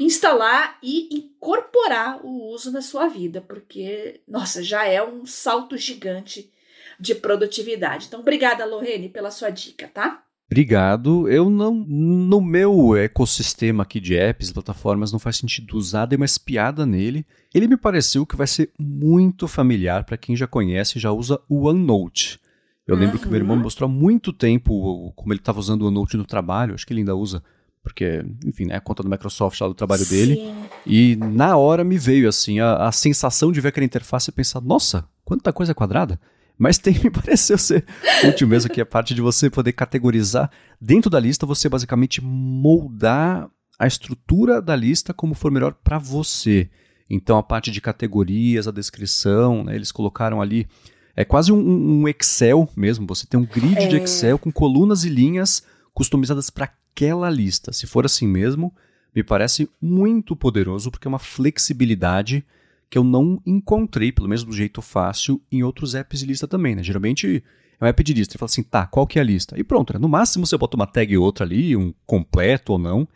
[0.00, 6.50] instalar e incorporar o uso na sua vida, porque, nossa, já é um salto gigante
[6.98, 8.06] de produtividade.
[8.08, 10.22] Então, obrigada, Lorene, pela sua dica, tá?
[10.50, 11.28] Obrigado.
[11.28, 11.72] Eu não.
[11.72, 17.24] No meu ecossistema aqui de apps, plataformas, não faz sentido usar, dei uma espiada nele.
[17.54, 21.40] Ele me pareceu que vai ser muito familiar para quem já conhece e já usa
[21.48, 22.40] o OneNote.
[22.84, 23.22] Eu lembro uhum.
[23.22, 26.24] que meu irmão me mostrou há muito tempo como ele estava usando o OneNote no
[26.24, 27.40] trabalho, acho que ele ainda usa
[27.82, 30.14] porque, enfim, né, a conta do Microsoft lá do trabalho Sim.
[30.14, 30.54] dele.
[30.86, 34.60] E na hora me veio, assim, a, a sensação de ver aquela interface e pensar,
[34.60, 36.20] nossa, quanta coisa quadrada.
[36.58, 37.86] Mas tem, me pareceu ser
[38.22, 40.50] útil mesmo, que é a parte de você poder categorizar.
[40.80, 46.68] Dentro da lista, você basicamente moldar a estrutura da lista como for melhor para você.
[47.08, 50.68] Então, a parte de categorias, a descrição, né, eles colocaram ali.
[51.16, 53.06] É quase um, um Excel mesmo.
[53.06, 53.88] Você tem um grid é.
[53.88, 55.62] de Excel com colunas e linhas
[56.00, 57.74] customizadas para aquela lista.
[57.74, 58.74] Se for assim mesmo,
[59.14, 62.42] me parece muito poderoso porque é uma flexibilidade
[62.88, 66.74] que eu não encontrei, pelo menos do jeito fácil, em outros apps de lista também,
[66.74, 66.82] né?
[66.82, 67.44] Geralmente
[67.78, 69.60] é um app de lista, e fala assim, tá, qual que é a lista?
[69.60, 69.98] E pronto, né?
[69.98, 73.06] no máximo você bota uma tag ou outra ali, um completo ou não,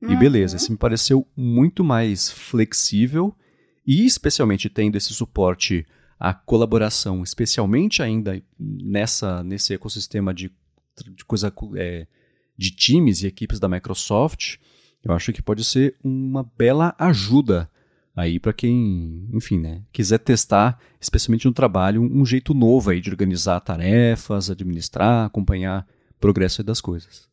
[0.00, 0.10] uhum.
[0.10, 0.56] e beleza.
[0.56, 3.36] Esse me pareceu muito mais flexível
[3.86, 5.86] e especialmente tendo esse suporte
[6.18, 10.50] à colaboração, especialmente ainda nessa nesse ecossistema de,
[11.14, 12.06] de coisa é,
[12.60, 14.58] de times e equipes da Microsoft,
[15.02, 17.70] eu acho que pode ser uma bela ajuda
[18.14, 23.08] aí para quem, enfim, né, quiser testar, especialmente no trabalho, um, jeito novo aí de
[23.08, 27.26] organizar tarefas, administrar, acompanhar o progresso das coisas.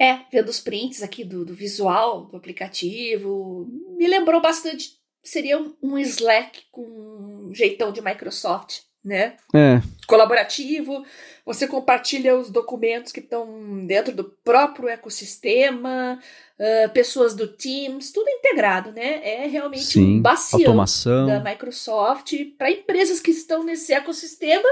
[0.00, 4.92] É, vendo os prints aqui do, do visual do aplicativo, me lembrou bastante.
[5.22, 9.36] Seria um Slack com um jeitão de Microsoft né?
[9.54, 9.80] É.
[10.06, 11.04] Colaborativo,
[11.48, 16.20] você compartilha os documentos que estão dentro do próprio ecossistema,
[16.58, 19.26] uh, pessoas do Teams, tudo integrado, né?
[19.26, 21.26] É realmente Sim, um bacião automação.
[21.26, 24.68] da Microsoft para empresas que estão nesse ecossistema.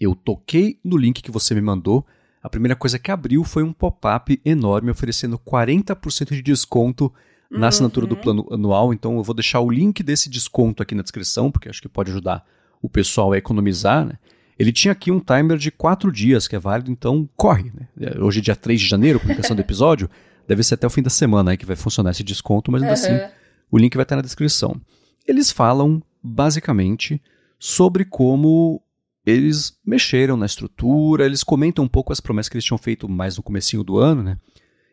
[0.01, 2.05] eu toquei no link que você me mandou,
[2.42, 7.12] a primeira coisa que abriu foi um pop-up enorme oferecendo 40% de desconto
[7.51, 7.64] na uhum.
[7.64, 11.51] assinatura do plano anual, então eu vou deixar o link desse desconto aqui na descrição,
[11.51, 12.45] porque acho que pode ajudar
[12.83, 14.19] o pessoal a economizar, né?
[14.59, 17.71] Ele tinha aqui um timer de 4 dias, que é válido, então corre.
[17.75, 18.12] Né?
[18.21, 20.09] Hoje é dia 3 de janeiro, publicação do episódio,
[20.49, 22.95] deve ser até o fim da semana aí que vai funcionar esse desconto, mas ainda
[22.95, 23.01] uhum.
[23.01, 23.35] assim
[23.71, 24.81] o link vai estar na descrição.
[25.27, 27.21] Eles falam, basicamente,
[27.59, 28.81] sobre como
[29.25, 33.37] eles mexeram na estrutura, eles comentam um pouco as promessas que eles tinham feito mais
[33.37, 34.38] no comecinho do ano, né?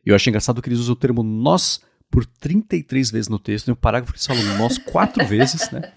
[0.06, 3.66] E eu achei engraçado que eles usam o termo nós por 33 vezes no texto,
[3.66, 5.92] tem um parágrafo que eles falam nós quatro vezes, né?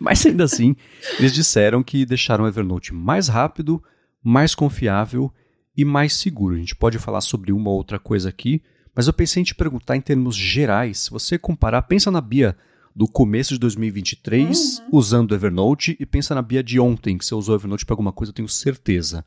[0.00, 0.76] Mas ainda assim,
[1.18, 3.82] eles disseram que deixaram o Evernote mais rápido,
[4.22, 5.32] mais confiável
[5.76, 6.54] e mais seguro.
[6.54, 8.62] A gente pode falar sobre uma ou outra coisa aqui,
[8.94, 12.56] mas eu pensei em te perguntar em termos gerais, se você comparar, pensa na Bia
[12.94, 14.84] do começo de 2023 uhum.
[14.92, 17.94] usando o Evernote e pensa na Bia de ontem, que você usou o Evernote para
[17.94, 19.24] alguma coisa, eu tenho certeza.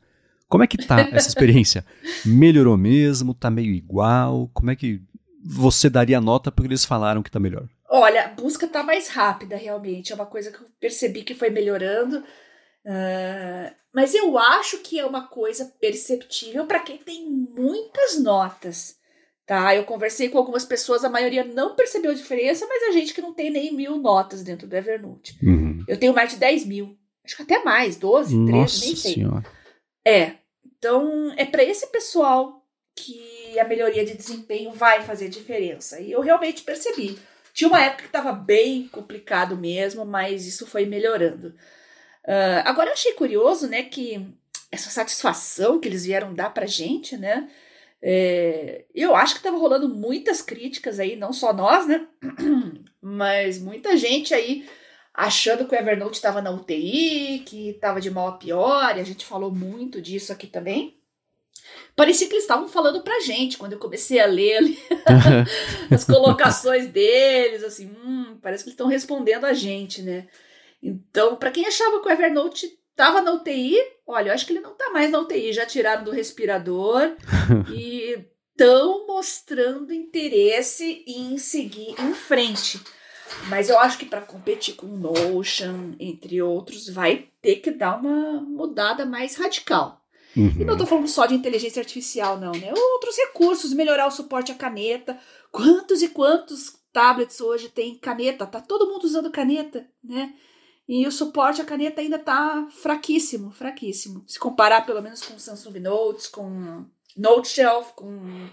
[0.47, 1.85] Como é que tá essa experiência?
[2.25, 3.33] Melhorou mesmo?
[3.33, 4.49] Tá meio igual?
[4.53, 5.01] Como é que
[5.43, 7.67] você daria nota porque eles falaram que tá melhor?
[7.93, 10.13] Olha, a busca tá mais rápida, realmente.
[10.13, 12.19] É uma coisa que eu percebi que foi melhorando.
[12.85, 18.95] Uh, mas eu acho que é uma coisa perceptível para quem tem muitas notas.
[19.45, 23.13] Tá, eu conversei com algumas pessoas, a maioria não percebeu a diferença, mas a gente
[23.13, 25.37] que não tem nem mil notas dentro do Evernote.
[25.43, 25.83] Uhum.
[25.85, 26.97] Eu tenho mais de 10 mil.
[27.25, 29.13] Acho que até mais, 12, Nossa 13, nem sei.
[29.15, 29.45] Senhora.
[30.07, 30.35] É.
[30.65, 35.99] Então, é para esse pessoal que a melhoria de desempenho vai fazer diferença.
[35.99, 37.19] E eu realmente percebi.
[37.53, 41.49] Tinha uma época que estava bem complicado mesmo, mas isso foi melhorando.
[42.23, 44.25] Uh, agora eu achei curioso, né, que
[44.71, 47.49] essa satisfação que eles vieram dar pra gente, né?
[48.01, 52.07] É, eu acho que estava rolando muitas críticas aí, não só nós, né?
[53.01, 54.67] Mas muita gente aí
[55.13, 59.03] achando que o Evernote estava na UTI, que estava de mal a pior, e a
[59.03, 60.97] gente falou muito disso aqui também.
[62.01, 64.79] Parecia que eles estavam falando pra gente quando eu comecei a ler ali,
[65.93, 70.27] as colocações deles, assim, hum, parece que eles estão respondendo a gente, né?
[70.81, 74.61] Então, para quem achava que o Evernote Tava na UTI, olha, eu acho que ele
[74.61, 77.15] não tá mais na UTI, já tiraram do respirador
[77.71, 78.17] e
[78.49, 82.81] estão mostrando interesse em seguir em frente.
[83.47, 88.41] Mas eu acho que para competir com Notion, entre outros, vai ter que dar uma
[88.41, 90.00] mudada mais radical.
[90.35, 90.55] Uhum.
[90.59, 92.73] E não estou falando só de inteligência artificial, não, né?
[92.75, 95.19] Outros recursos, melhorar o suporte à caneta.
[95.51, 98.45] Quantos e quantos tablets hoje tem caneta?
[98.45, 100.33] Tá todo mundo usando caneta, né?
[100.87, 104.23] E o suporte à caneta ainda está fraquíssimo, fraquíssimo.
[104.27, 108.49] Se comparar pelo menos com Samsung Notes, com Note Shelf, com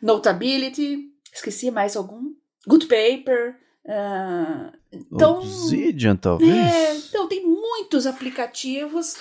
[0.00, 2.32] Notability, esqueci mais algum?
[2.66, 3.58] Good Paper.
[3.84, 6.50] Uh, então, Obsidian, talvez.
[6.50, 9.16] É, então, tem muitos aplicativos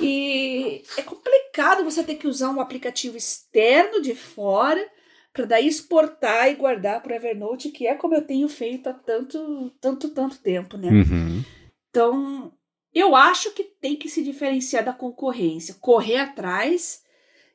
[0.00, 4.84] e é complicado você ter que usar um aplicativo externo de fora
[5.32, 8.92] para daí exportar e guardar para o Evernote, que é como eu tenho feito há
[8.92, 10.88] tanto, tanto, tanto tempo, né?
[10.88, 11.44] Uhum.
[11.90, 12.52] Então,
[12.94, 17.02] eu acho que tem que se diferenciar da concorrência, correr atrás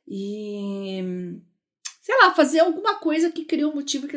[0.08, 1.02] e,
[2.02, 4.08] sei lá, fazer alguma coisa que crie um motivo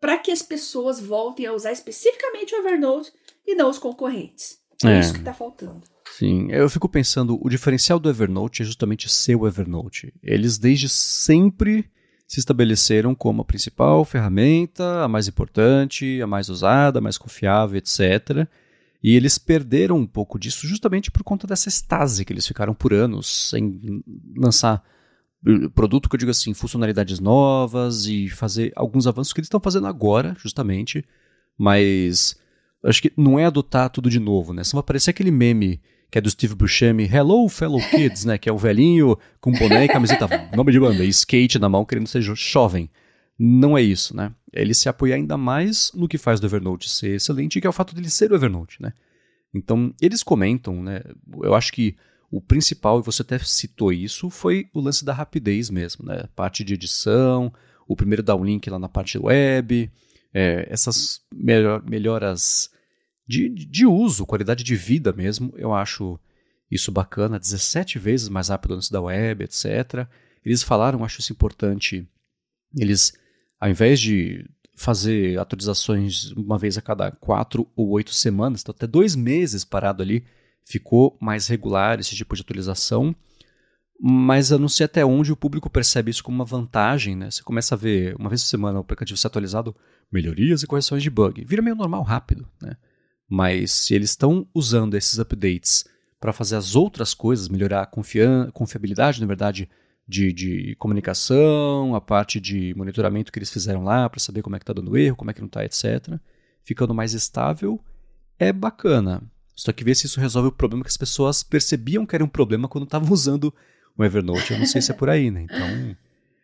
[0.00, 3.12] para que as pessoas voltem a usar especificamente o Evernote
[3.46, 4.60] e não os concorrentes.
[4.84, 5.91] É, é isso que está faltando.
[6.18, 10.12] Sim, eu fico pensando, o diferencial do Evernote é justamente ser o Evernote.
[10.22, 11.90] Eles desde sempre
[12.28, 17.78] se estabeleceram como a principal ferramenta, a mais importante, a mais usada, a mais confiável,
[17.78, 18.46] etc.
[19.02, 22.92] E eles perderam um pouco disso justamente por conta dessa estase que eles ficaram por
[22.92, 24.02] anos sem
[24.36, 24.84] lançar
[25.46, 29.60] eh, produto que eu digo assim, funcionalidades novas e fazer alguns avanços que eles estão
[29.60, 31.04] fazendo agora, justamente,
[31.56, 32.38] mas
[32.84, 34.62] acho que não é adotar tudo de novo, né?
[34.62, 35.80] Se vai aparecer aquele meme
[36.12, 38.36] que é do Steve Buscemi, Hello Fellow Kids, né?
[38.36, 41.86] Que é o velhinho com boné e camiseta, nome de banda, e skate na mão,
[41.86, 42.90] querendo ser jovem.
[43.38, 44.30] Não é isso, né?
[44.52, 47.72] Ele se apoia ainda mais no que faz do Evernote ser excelente, que é o
[47.72, 48.92] fato dele ser o Evernote, né?
[49.54, 51.00] Então, eles comentam, né?
[51.42, 51.96] Eu acho que
[52.30, 56.24] o principal, e você até citou isso, foi o lance da rapidez mesmo, né?
[56.36, 57.50] Parte de edição,
[57.88, 59.90] o primeiro downlink lá na parte web,
[60.34, 62.70] é, essas melhor, melhoras
[63.32, 66.20] de, de uso, qualidade de vida mesmo, eu acho
[66.70, 70.06] isso bacana, 17 vezes mais rápido antes da web, etc.
[70.44, 72.06] Eles falaram, acho isso importante,
[72.76, 73.14] eles,
[73.58, 74.44] ao invés de
[74.76, 80.02] fazer atualizações uma vez a cada quatro ou oito semanas, então até dois meses parado
[80.02, 80.24] ali,
[80.64, 83.14] ficou mais regular esse tipo de atualização,
[83.98, 87.30] mas eu não sei até onde o público percebe isso como uma vantagem, né?
[87.30, 89.74] Você começa a ver, uma vez por semana, o aplicativo ser atualizado,
[90.10, 91.44] melhorias e correções de bug.
[91.44, 92.76] Vira meio normal rápido, né?
[93.34, 95.86] Mas se eles estão usando esses updates
[96.20, 99.70] para fazer as outras coisas, melhorar a confiabilidade, na verdade,
[100.06, 104.58] de, de, comunicação, a parte de monitoramento que eles fizeram lá para saber como é
[104.58, 106.20] que está dando erro, como é que não está, etc.,
[106.62, 107.80] ficando mais estável,
[108.38, 109.22] é bacana.
[109.56, 112.28] Só que ver se isso resolve o problema que as pessoas percebiam que era um
[112.28, 113.54] problema quando estavam usando
[113.96, 114.52] o Evernote.
[114.52, 115.44] Eu não sei se é por aí, né?
[115.44, 115.96] Então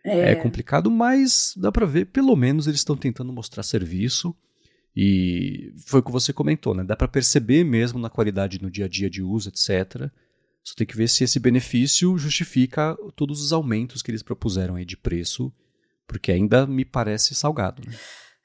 [0.04, 4.34] é, é complicado, mas dá para ver, pelo menos eles estão tentando mostrar serviço.
[5.00, 6.82] E foi o que você comentou, né?
[6.82, 10.10] Dá para perceber mesmo na qualidade no dia a dia de uso, etc.
[10.64, 14.84] Só tem que ver se esse benefício justifica todos os aumentos que eles propuseram aí
[14.84, 15.52] de preço,
[16.04, 17.80] porque ainda me parece salgado.
[17.86, 17.94] Né?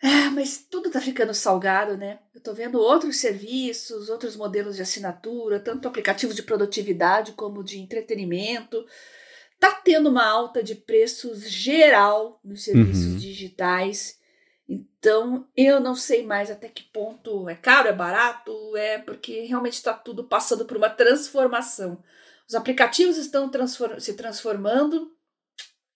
[0.03, 2.19] Ah, mas tudo tá ficando salgado, né?
[2.35, 7.79] Eu tô vendo outros serviços, outros modelos de assinatura, tanto aplicativos de produtividade como de
[7.79, 8.85] entretenimento.
[9.59, 13.17] Tá tendo uma alta de preços geral nos serviços uhum.
[13.17, 14.21] digitais.
[14.73, 19.73] Então, eu não sei mais até que ponto é caro, é barato, é porque realmente
[19.73, 22.01] está tudo passando por uma transformação.
[22.47, 25.11] Os aplicativos estão transform se transformando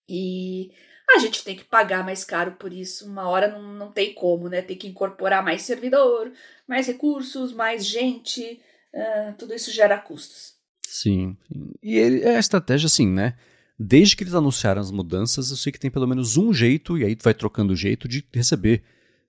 [0.07, 0.71] e
[1.09, 3.09] a gente tem que pagar mais caro por isso.
[3.09, 4.61] Uma hora não, não tem como, né?
[4.61, 6.31] Tem que incorporar mais servidor,
[6.67, 8.61] mais recursos, mais gente.
[8.93, 10.55] Uh, tudo isso gera custos.
[10.85, 11.35] Sim.
[11.81, 13.37] E ele, é a estratégia, assim, né?
[13.79, 17.05] Desde que eles anunciaram as mudanças, eu sei que tem pelo menos um jeito, e
[17.05, 18.81] aí tu vai trocando o jeito de receber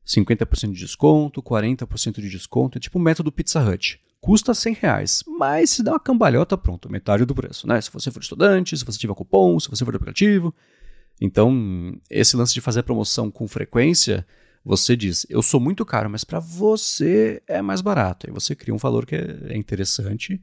[0.07, 2.78] 50% de desconto, 40% de desconto.
[2.78, 4.01] É tipo o método Pizza Hut.
[4.20, 7.80] Custa 100 reais, mas se dá uma cambalhota, pronto, metade do preço, né?
[7.80, 10.53] Se você for estudante, se você tiver cupom, se você for aplicativo.
[11.20, 14.26] Então, esse lance de fazer promoção com frequência,
[14.64, 18.26] você diz, eu sou muito caro, mas para você é mais barato.
[18.26, 20.40] Aí você cria um valor que é interessante.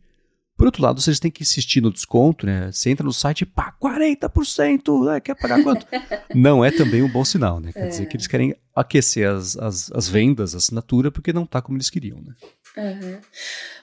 [0.58, 2.72] Por outro lado, vocês têm que insistir no desconto, né?
[2.72, 5.20] Você entra no site e pá, 40%, né?
[5.20, 5.86] quer pagar quanto?
[6.34, 7.74] não é também um bom sinal, né?
[7.74, 7.88] Quer é.
[7.88, 11.78] dizer que eles querem aquecer as, as, as vendas, a assinatura, porque não está como
[11.78, 12.34] eles queriam, né?
[12.78, 13.20] Uhum.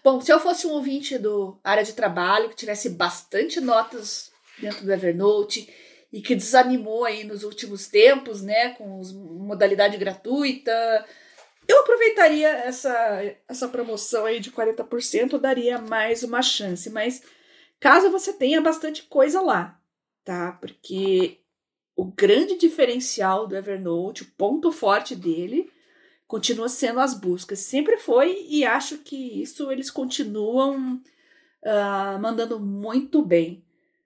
[0.02, 4.84] Bom, se eu fosse um ouvinte do área de trabalho, que tivesse bastante notas dentro
[4.84, 5.68] do Evernote
[6.12, 10.72] e que desanimou aí nos últimos tempos, né, com os, modalidade gratuita.
[11.66, 17.22] Eu aproveitaria essa, essa promoção aí de 40%, daria mais uma chance, mas
[17.78, 19.80] caso você tenha bastante coisa lá,
[20.24, 20.52] tá?
[20.52, 21.38] Porque
[21.94, 25.70] o grande diferencial do Evernote, o ponto forte dele,
[26.26, 27.58] continua sendo as buscas.
[27.60, 30.96] Sempre foi e acho que isso eles continuam
[31.62, 33.61] uh, mandando muito bem.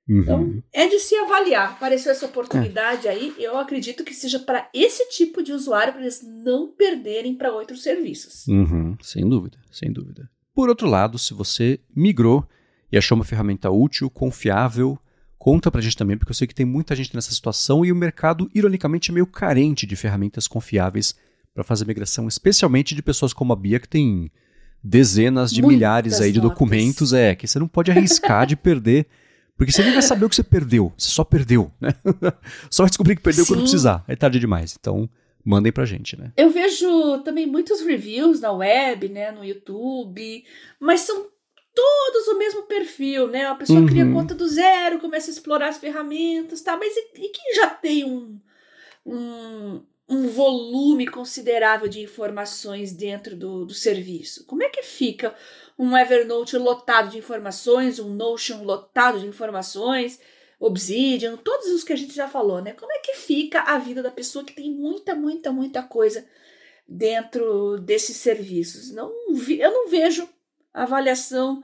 [0.09, 0.21] Uhum.
[0.21, 1.73] Então, é de se avaliar.
[1.73, 3.11] Apareceu essa oportunidade é.
[3.11, 7.53] aí, eu acredito que seja para esse tipo de usuário, para eles não perderem para
[7.53, 8.47] outros serviços.
[8.47, 8.97] Uhum.
[9.03, 10.31] Sem dúvida, sem dúvida.
[10.55, 12.47] Por outro lado, se você migrou
[12.91, 14.99] e achou uma ferramenta útil, confiável,
[15.39, 17.97] conta pra gente também, porque eu sei que tem muita gente nessa situação e o
[17.97, 21.15] mercado, ironicamente, é meio carente de ferramentas confiáveis
[21.53, 24.31] para fazer migração, especialmente de pessoas como a Bia, que tem
[24.83, 26.53] dezenas de Muitas milhares aí de notas.
[26.53, 29.07] documentos, é, que você não pode arriscar de perder
[29.57, 30.93] porque você nem vai saber o que você perdeu.
[30.97, 31.95] Você só perdeu, né?
[32.71, 33.53] só vai descobrir que perdeu Sim.
[33.53, 34.05] quando precisar.
[34.07, 34.77] É tarde demais.
[34.79, 35.09] Então,
[35.45, 36.33] mandem pra gente, né?
[36.37, 39.31] Eu vejo também muitos reviews na web, né?
[39.31, 40.45] No YouTube.
[40.79, 41.27] Mas são
[41.75, 43.47] todos o mesmo perfil, né?
[43.47, 43.87] A pessoa uhum.
[43.87, 46.77] cria conta do zero, começa a explorar as ferramentas, tá?
[46.77, 48.39] Mas e, e quem já tem um,
[49.05, 54.45] um, um volume considerável de informações dentro do, do serviço?
[54.47, 55.35] Como é que fica
[55.79, 60.18] um Evernote lotado de informações, um Notion lotado de informações,
[60.59, 62.72] Obsidian, todos os que a gente já falou, né?
[62.72, 66.27] Como é que fica a vida da pessoa que tem muita, muita, muita coisa
[66.89, 68.91] dentro desses serviços?
[68.91, 69.12] Não,
[69.51, 70.27] eu não vejo
[70.72, 71.62] avaliação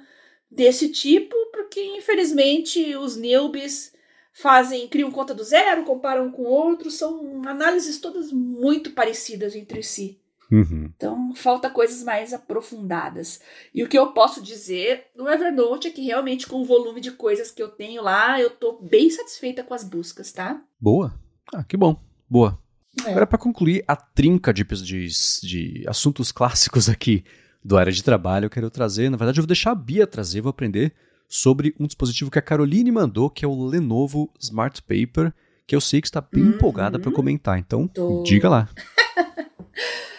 [0.50, 3.94] desse tipo, porque infelizmente os newbies
[4.32, 10.21] fazem, criam conta do zero, comparam com outros, são análises todas muito parecidas entre si.
[10.53, 10.90] Uhum.
[10.94, 13.40] Então, falta coisas mais aprofundadas.
[13.74, 17.12] E o que eu posso dizer no Evernote é que realmente, com o volume de
[17.12, 20.62] coisas que eu tenho lá, eu tô bem satisfeita com as buscas, tá?
[20.78, 21.18] Boa.
[21.55, 21.98] Ah, que bom.
[22.28, 22.59] Boa.
[23.07, 23.11] É.
[23.11, 25.09] Agora, para concluir a trinca de, de,
[25.42, 27.24] de assuntos clássicos aqui
[27.64, 30.42] do área de trabalho, eu quero trazer, na verdade, eu vou deixar a Bia trazer,
[30.42, 30.92] vou aprender
[31.26, 35.32] sobre um dispositivo que a Caroline mandou, que é o Lenovo Smart Paper,
[35.66, 36.50] que eu sei que está bem uhum.
[36.50, 37.59] empolgada para comentar.
[37.59, 38.22] Então, Tô.
[38.22, 38.68] diga lá.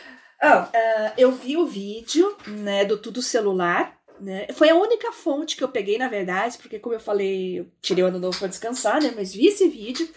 [0.44, 3.98] Oh, uh, eu vi o vídeo né, do Tudo Celular.
[4.20, 4.48] Né?
[4.54, 8.04] Foi a única fonte que eu peguei, na verdade, porque, como eu falei, eu tirei
[8.04, 9.14] o ano novo para descansar, né?
[9.16, 10.08] Mas vi esse vídeo.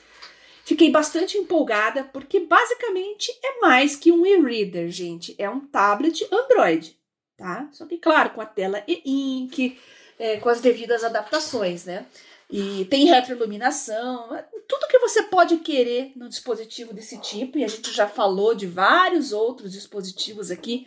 [0.64, 5.34] Fiquei bastante empolgada, porque basicamente é mais que um e-reader, gente.
[5.38, 6.98] É um tablet Android,
[7.36, 7.68] tá?
[7.72, 9.78] Só que, claro, com a tela e-ink,
[10.18, 12.04] é, com as devidas adaptações, né?
[12.50, 14.28] E tem retroiluminação,
[14.68, 18.66] tudo que você pode querer num dispositivo desse tipo, e a gente já falou de
[18.66, 20.86] vários outros dispositivos aqui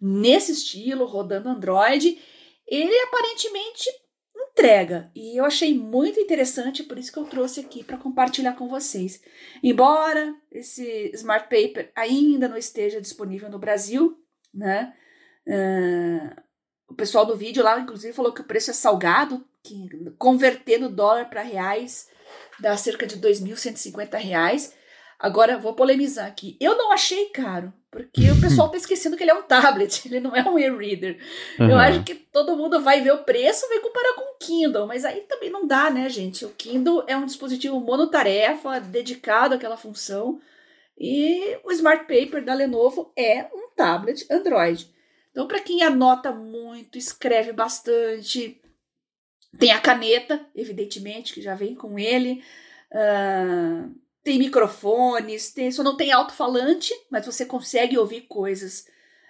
[0.00, 2.18] nesse estilo, rodando Android,
[2.66, 3.90] ele aparentemente
[4.52, 5.10] entrega.
[5.14, 9.20] E eu achei muito interessante, por isso que eu trouxe aqui para compartilhar com vocês.
[9.62, 14.16] Embora esse Smart Paper ainda não esteja disponível no Brasil,
[14.54, 14.94] né?
[15.46, 16.40] Uh,
[16.90, 19.88] o pessoal do vídeo lá, inclusive, falou que o preço é salgado, que
[20.18, 22.08] convertendo dólar para reais
[22.58, 24.74] dá cerca de 2.150 reais.
[25.18, 26.56] Agora, vou polemizar aqui.
[26.58, 30.18] Eu não achei caro, porque o pessoal tá esquecendo que ele é um tablet, ele
[30.18, 31.18] não é um e-reader.
[31.58, 31.70] Uhum.
[31.70, 35.04] Eu acho que todo mundo vai ver o preço vai comparar com o Kindle, mas
[35.04, 36.44] aí também não dá, né, gente?
[36.44, 40.40] O Kindle é um dispositivo monotarefa, dedicado àquela função,
[40.98, 44.90] e o Smart Paper da Lenovo é um tablet Android.
[45.30, 48.60] Então, para quem anota muito, escreve bastante,
[49.58, 52.42] tem a caneta, evidentemente, que já vem com ele.
[52.92, 58.86] Uh, tem microfones, tem, só não tem alto-falante, mas você consegue ouvir coisas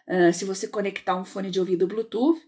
[0.09, 2.41] uh, se você conectar um fone de ouvido Bluetooth.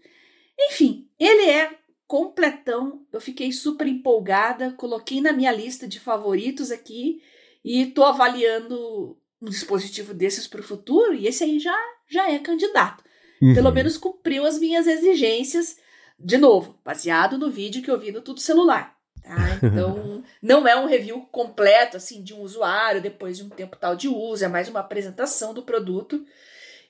[0.59, 1.77] Enfim, ele é
[2.07, 3.05] completão.
[3.11, 7.21] Eu fiquei super empolgada, coloquei na minha lista de favoritos aqui
[7.63, 11.13] e estou avaliando um dispositivo desses para o futuro.
[11.13, 11.77] E esse aí já,
[12.07, 13.03] já é candidato.
[13.43, 13.53] Uhum.
[13.53, 15.75] Pelo menos cumpriu as minhas exigências,
[16.17, 18.95] de novo, baseado no vídeo que eu vi no Tudo Celular.
[19.21, 19.59] Tá?
[19.61, 23.97] Então, não é um review completo assim de um usuário depois de um tempo tal
[23.97, 26.25] de uso, é mais uma apresentação do produto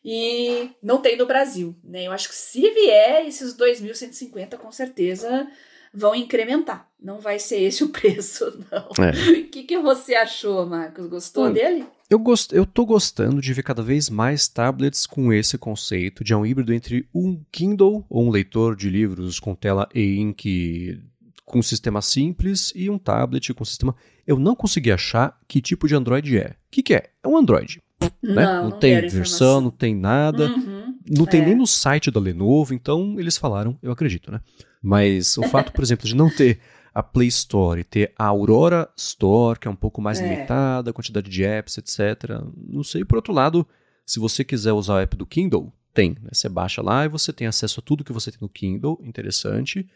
[0.05, 1.75] e não tem no Brasil.
[1.83, 2.03] Né?
[2.03, 5.47] Eu acho que se vier, esses 2.150 com certeza
[5.91, 6.87] vão incrementar.
[7.01, 8.89] Não vai ser esse o preço, não.
[9.03, 9.39] É.
[9.39, 11.07] O que, que você achou, Marcos?
[11.07, 11.85] Gostou dele?
[12.13, 16.35] Eu, gost, eu tô gostando de ver cada vez mais tablets com esse conceito de
[16.35, 21.01] um híbrido entre um Kindle ou um leitor de livros com tela e-ink
[21.43, 23.95] com sistema simples e um tablet com sistema.
[24.27, 26.49] Eu não consegui achar que tipo de Android é.
[26.49, 27.09] O que, que é?
[27.23, 27.81] É um Android.
[28.21, 28.45] Não, né?
[28.45, 30.49] não, não tem versão, não tem nada.
[30.49, 31.45] Uhum, não tem é.
[31.45, 34.39] nem no site da Lenovo, então eles falaram, eu acredito, né?
[34.83, 36.59] Mas o fato, por exemplo, de não ter
[36.93, 40.27] a Play Store, ter a Aurora Store, que é um pouco mais é.
[40.27, 42.41] limitada, a quantidade de apps, etc.
[42.55, 43.03] Não sei.
[43.03, 43.67] Por outro lado,
[44.05, 46.11] se você quiser usar o app do Kindle, tem.
[46.21, 46.29] Né?
[46.31, 49.87] Você baixa lá e você tem acesso a tudo que você tem no Kindle, interessante.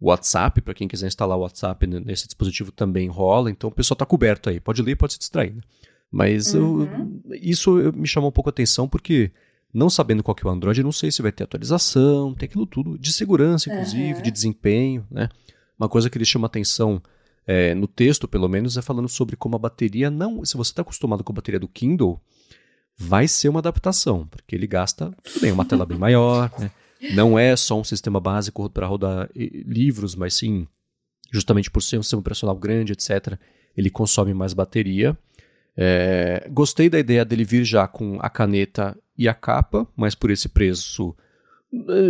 [0.00, 4.04] WhatsApp, para quem quiser instalar o WhatsApp nesse dispositivo também rola, então o pessoal está
[4.04, 4.60] coberto aí.
[4.60, 5.54] Pode ler, pode se distrair.
[5.54, 5.62] Né?
[6.10, 7.20] Mas uhum.
[7.24, 9.32] eu, isso me chamou um pouco a atenção porque,
[9.72, 12.46] não sabendo qual que é o Android, eu não sei se vai ter atualização, tem
[12.46, 14.22] aquilo tudo, de segurança, inclusive, uhum.
[14.22, 15.28] de desempenho, né?
[15.78, 17.02] Uma coisa que ele chama atenção
[17.46, 20.44] é, no texto, pelo menos, é falando sobre como a bateria não.
[20.44, 22.20] Se você está acostumado com a bateria do Kindle,
[22.96, 26.70] vai ser uma adaptação, porque ele gasta tudo bem, uma tela bem maior, né?
[27.14, 30.66] Não é só um sistema básico para rodar livros, mas sim,
[31.30, 33.38] justamente por ser um sistema operacional grande, etc.,
[33.76, 35.16] ele consome mais bateria.
[35.76, 40.30] É, gostei da ideia dele vir já com a caneta e a capa, mas por
[40.30, 41.14] esse preço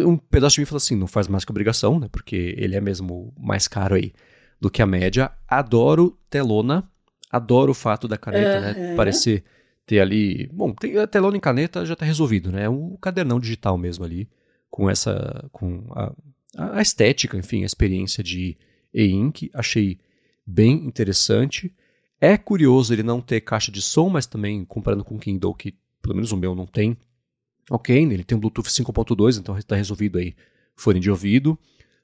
[0.06, 2.08] um pedaço de mim fala assim, não faz mais que obrigação, né?
[2.10, 4.12] Porque ele é mesmo mais caro aí
[4.60, 5.30] do que a média.
[5.48, 6.88] Adoro telona,
[7.30, 8.88] adoro o fato da caneta, uhum.
[8.88, 8.96] né?
[8.96, 9.44] Parecer
[9.86, 10.48] ter ali.
[10.52, 12.64] Bom, tem, a telona em caneta já está resolvido, né?
[12.64, 14.28] É um cadernão digital mesmo ali,
[14.68, 15.48] com essa.
[15.52, 16.12] com a,
[16.78, 18.56] a estética, enfim, a experiência de
[18.92, 19.50] e-ink.
[19.54, 19.98] Achei
[20.46, 21.72] bem interessante.
[22.20, 25.74] É curioso ele não ter caixa de som, mas também comparando com o Kindle, que
[26.02, 26.96] pelo menos o meu não tem,
[27.70, 30.34] Ok, ele tem um Bluetooth 5.2, então está resolvido aí
[30.76, 31.58] fone de ouvido.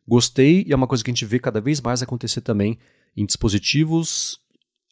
[0.07, 2.79] Gostei e é uma coisa que a gente vê cada vez mais acontecer também
[3.17, 4.41] em dispositivos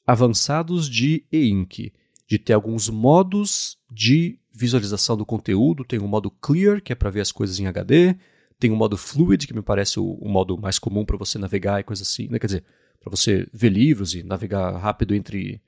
[0.07, 1.93] avançados de e-ink,
[2.29, 5.85] de ter alguns modos de visualização do conteúdo.
[5.85, 8.17] Tem o modo Clear, que é para ver as coisas em HD.
[8.59, 11.81] Tem o modo Fluid, que me parece o, o modo mais comum para você navegar
[11.81, 12.29] e coisas assim.
[12.29, 12.39] Né?
[12.39, 12.65] Quer dizer,
[13.01, 15.61] para você ver livros e navegar rápido entre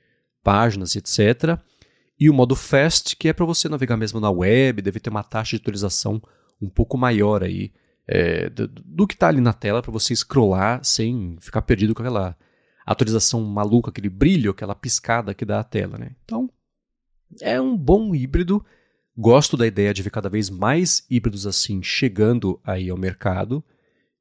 [0.43, 1.59] páginas, etc.
[2.23, 5.25] E o modo Fast, que é para você navegar mesmo na web, deve ter uma
[5.25, 6.23] taxa de atualização
[6.61, 7.73] um pouco maior aí
[8.07, 12.01] é, do, do, que está ali na tela para você scrollar sem ficar perdido com
[12.01, 12.37] aquela
[12.87, 15.99] atualização maluca, aquele brilho, aquela piscada que dá a tela.
[15.99, 16.13] Né?
[16.25, 16.49] Então,
[17.41, 18.65] é um bom híbrido.
[19.17, 23.65] Gosto da ideia de ver cada vez mais híbridos assim chegando aí ao mercado.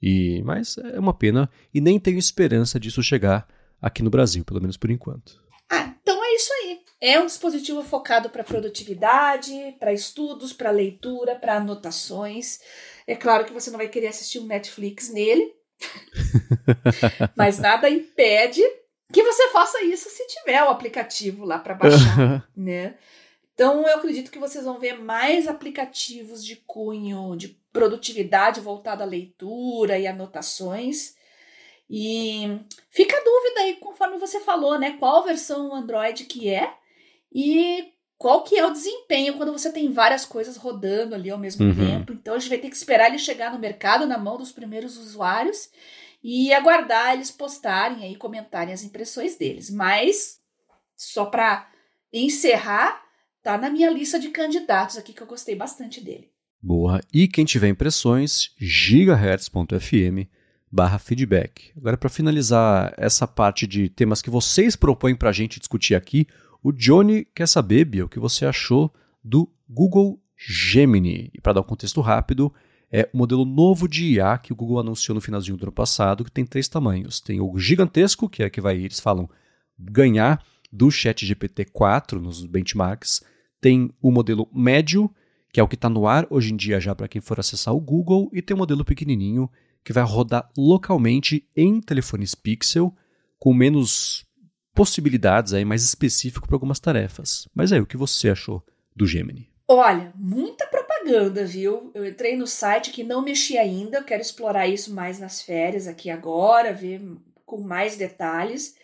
[0.01, 3.47] E mas é uma pena e nem tenho esperança disso chegar
[3.79, 5.39] aqui no Brasil, pelo menos por enquanto.
[5.69, 6.90] Ah, então é isso aí.
[7.01, 12.59] É um dispositivo focado para produtividade, para estudos, para leitura, para anotações.
[13.07, 15.51] É claro que você não vai querer assistir um Netflix nele,
[17.35, 18.61] mas nada impede
[19.11, 22.95] que você faça isso se tiver o aplicativo lá para baixar, né?
[23.55, 29.07] Então eu acredito que vocês vão ver mais aplicativos de cunho de produtividade voltada à
[29.07, 31.15] leitura e anotações.
[31.89, 34.97] E fica a dúvida aí, conforme você falou, né?
[34.99, 36.73] Qual versão Android que é
[37.31, 41.65] e qual que é o desempenho quando você tem várias coisas rodando ali ao mesmo
[41.65, 41.75] uhum.
[41.75, 42.13] tempo.
[42.13, 44.95] Então a gente vai ter que esperar ele chegar no mercado, na mão dos primeiros
[44.95, 45.69] usuários
[46.23, 49.71] e aguardar eles postarem aí, comentarem as impressões deles.
[49.71, 50.39] Mas,
[50.95, 51.67] só para
[52.13, 53.01] encerrar,
[53.41, 56.29] tá na minha lista de candidatos aqui que eu gostei bastante dele.
[56.61, 57.01] Boa.
[57.11, 60.29] E quem tiver impressões, gigahertz.fm
[60.71, 61.71] barra feedback.
[61.75, 66.27] Agora, para finalizar essa parte de temas que vocês propõem para a gente discutir aqui,
[66.63, 68.93] o Johnny quer saber, Bia, o que você achou
[69.23, 71.31] do Google Gemini.
[71.33, 72.53] E para dar um contexto rápido,
[72.91, 76.25] é o modelo novo de IA que o Google anunciou no finalzinho do ano passado,
[76.25, 77.21] que tem três tamanhos.
[77.21, 79.29] Tem o gigantesco, que é que vai, eles falam,
[79.79, 83.23] ganhar do Chat GPT-4 nos benchmarks.
[83.59, 85.09] Tem o modelo médio,
[85.53, 87.73] que é o que está no ar hoje em dia já para quem for acessar
[87.73, 89.49] o Google, e tem o modelo pequenininho,
[89.83, 92.95] que vai rodar localmente em telefones Pixel,
[93.39, 94.25] com menos
[94.73, 97.47] possibilidades aí, mais específico para algumas tarefas.
[97.53, 98.63] Mas aí, o que você achou
[98.95, 99.49] do Gemini?
[99.67, 101.91] Olha, muita propaganda, viu?
[101.93, 105.87] Eu entrei no site que não mexi ainda, eu quero explorar isso mais nas férias
[105.87, 107.01] aqui agora, ver
[107.45, 108.75] com mais detalhes.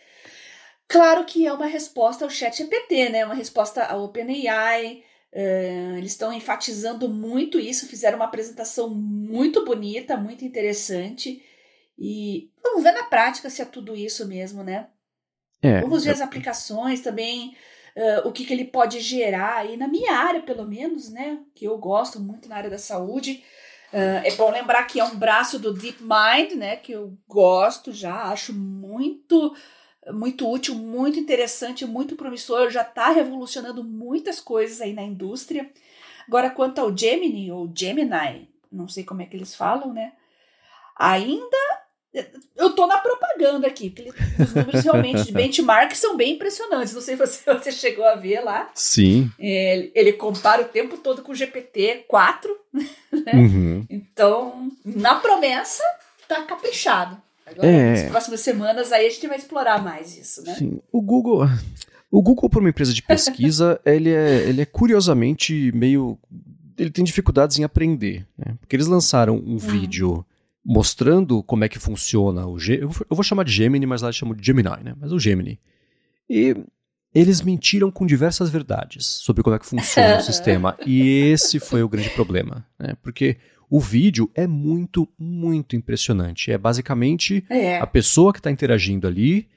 [0.88, 3.26] Claro que é uma resposta ao chat GPT, né?
[3.26, 5.04] Uma resposta ao OpenAI.
[5.34, 11.44] Uh, eles estão enfatizando muito isso, fizeram uma apresentação muito bonita, muito interessante.
[12.00, 14.88] E vamos ver na prática se é tudo isso mesmo, né?
[15.62, 16.14] É, vamos ver é...
[16.14, 17.56] as aplicações também
[17.98, 21.40] uh, o que, que ele pode gerar aí na minha área, pelo menos, né?
[21.56, 23.44] Que eu gosto muito na área da saúde.
[23.92, 26.76] Uh, é bom lembrar que é um braço do DeepMind, né?
[26.76, 29.56] Que eu gosto já, acho muito
[30.14, 35.70] muito útil, muito interessante, muito promissor, já está revolucionando muitas coisas aí na indústria.
[36.26, 40.14] Agora, quanto ao Gemini, ou Gemini, não sei como é que eles falam, né?
[40.98, 41.58] Ainda
[42.56, 44.12] eu tô na propaganda aqui, porque
[44.42, 46.94] os números realmente de benchmark são bem impressionantes.
[46.94, 48.70] Não sei se você, chegou a ver lá.
[48.74, 49.32] Sim.
[49.40, 52.48] Ele, ele compara o tempo todo com o GPT-4.
[52.74, 53.32] Né?
[53.34, 53.86] Uhum.
[53.90, 55.84] Então, na promessa,
[56.28, 57.18] tá caprichado.
[57.46, 57.92] Agora, é.
[57.92, 60.56] nas próximas semanas, aí a gente vai explorar mais isso, né?
[60.56, 60.82] Sim.
[60.92, 61.48] O Google.
[62.12, 66.18] O Google, por uma empresa de pesquisa, ele, é, ele é curiosamente meio.
[66.78, 68.26] Ele tem dificuldades em aprender.
[68.38, 68.56] Né?
[68.60, 69.58] Porque eles lançaram um hum.
[69.58, 70.26] vídeo
[70.68, 72.84] mostrando como é que funciona o G.
[72.84, 74.94] Eu vou chamar de Gemini, mas lá chamam de Gemini, né?
[75.00, 75.58] Mas o Gemini.
[76.30, 76.54] E
[77.16, 80.78] eles mentiram com diversas verdades sobre como é que funciona o sistema.
[80.86, 82.98] E esse foi o grande problema, né?
[83.02, 83.38] Porque
[83.70, 86.52] o vídeo é muito, muito impressionante.
[86.52, 87.80] É basicamente é.
[87.80, 89.48] a pessoa que está interagindo ali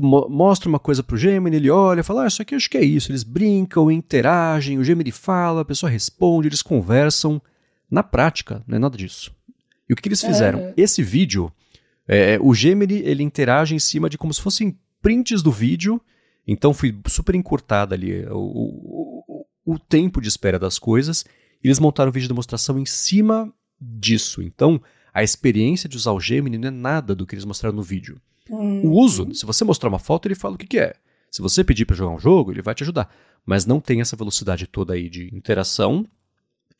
[0.00, 2.84] mo mostra uma coisa pro Gemini, ele olha, fala, ah, isso aqui acho que é
[2.84, 3.12] isso.
[3.12, 7.40] Eles brincam, interagem, o Gemini fala, a pessoa responde, eles conversam.
[7.88, 9.35] Na prática, não é nada disso.
[9.88, 10.60] E o que, que eles fizeram?
[10.60, 10.72] Uhum.
[10.76, 11.52] Esse vídeo,
[12.08, 16.00] é, o Gemini, ele interage em cima de como se fossem prints do vídeo,
[16.46, 21.24] então foi super encurtada ali o, o, o, tempo de espera das coisas.
[21.62, 24.42] Eles montaram um vídeo de demonstração em cima disso.
[24.42, 24.80] Então,
[25.12, 28.20] a experiência de usar o Gemini não é nada do que eles mostraram no vídeo.
[28.48, 28.86] Uhum.
[28.86, 30.94] O uso, se você mostrar uma foto, ele fala o que, que é.
[31.30, 33.12] Se você pedir para jogar um jogo, ele vai te ajudar.
[33.44, 36.06] Mas não tem essa velocidade toda aí de interação.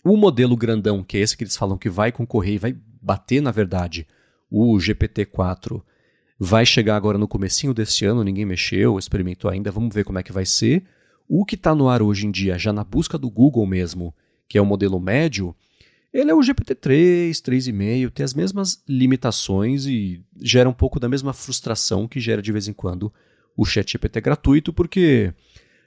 [0.05, 2.77] O modelo grandão, que é esse que eles falam que vai concorrer e vai
[3.07, 4.05] bater, na verdade,
[4.51, 5.81] o GPT-4
[6.39, 10.25] vai chegar agora no comecinho deste ano, ninguém mexeu, experimentou ainda, vamos ver como é
[10.25, 10.85] que vai ser.
[11.29, 14.13] O que está no ar hoje em dia, já na busca do Google mesmo,
[14.49, 15.55] que é o modelo médio,
[16.13, 21.33] Ele é o GPT-3, 3,5, tem as mesmas limitações e gera um pouco da mesma
[21.33, 23.13] frustração que gera de vez em quando
[23.57, 25.33] o ChatGPT gratuito, porque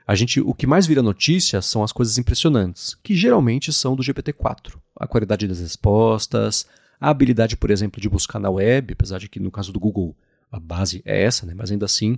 [0.08, 4.04] a gente, o que mais vira notícia são as coisas impressionantes, que geralmente são do
[4.04, 4.78] GPT-4.
[4.96, 6.66] A qualidade das respostas,
[7.00, 10.16] a habilidade, por exemplo, de buscar na web, apesar de que no caso do Google
[10.52, 11.54] a base é essa, né?
[11.56, 12.18] mas ainda assim,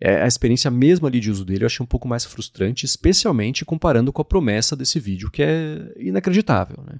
[0.00, 3.64] é, a experiência mesmo ali de uso dele eu achei um pouco mais frustrante, especialmente
[3.64, 6.82] comparando com a promessa desse vídeo, que é inacreditável.
[6.84, 6.98] Né?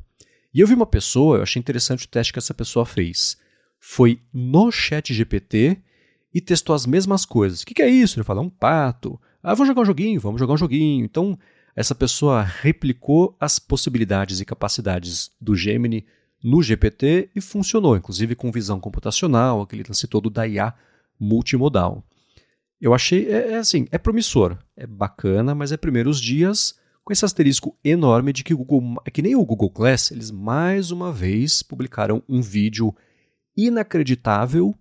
[0.53, 3.37] E eu vi uma pessoa, eu achei interessante o teste que essa pessoa fez.
[3.81, 5.79] Foi no chat GPT
[6.33, 7.63] e testou as mesmas coisas.
[7.63, 8.19] O que, que é isso?
[8.19, 9.21] Ele fala, um pato.
[9.43, 11.05] Ah, vamos jogar um joguinho, vamos jogar um joguinho.
[11.05, 11.39] Então,
[11.77, 16.07] essa pessoa replicou as possibilidades e capacidades do Gemini
[16.45, 20.75] no GPT e funcionou, inclusive com visão computacional, aquele lance todo da IA
[21.19, 22.05] multimodal.
[22.79, 27.25] Eu achei, é, é, assim, é promissor, é bacana, mas é primeiros dias com esse
[27.25, 31.11] asterisco enorme de que o Google, é que nem o Google Glass, eles mais uma
[31.11, 32.95] vez publicaram um vídeo
[33.57, 34.75] inacreditável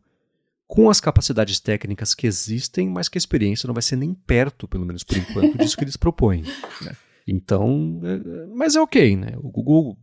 [0.68, 4.68] com as capacidades técnicas que existem, mas que a experiência não vai ser nem perto,
[4.68, 6.43] pelo menos por enquanto, disso que eles propõem.
[6.84, 6.95] Né?
[7.26, 9.34] Então, é, mas é ok, né?
[9.38, 9.97] O Google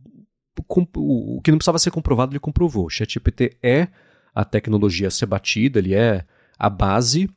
[0.67, 2.85] o que não precisava ser comprovado, ele comprovou.
[2.85, 3.87] O ChatGPT é
[4.33, 6.25] a tecnologia a ser batida, ele é
[6.57, 7.29] a base.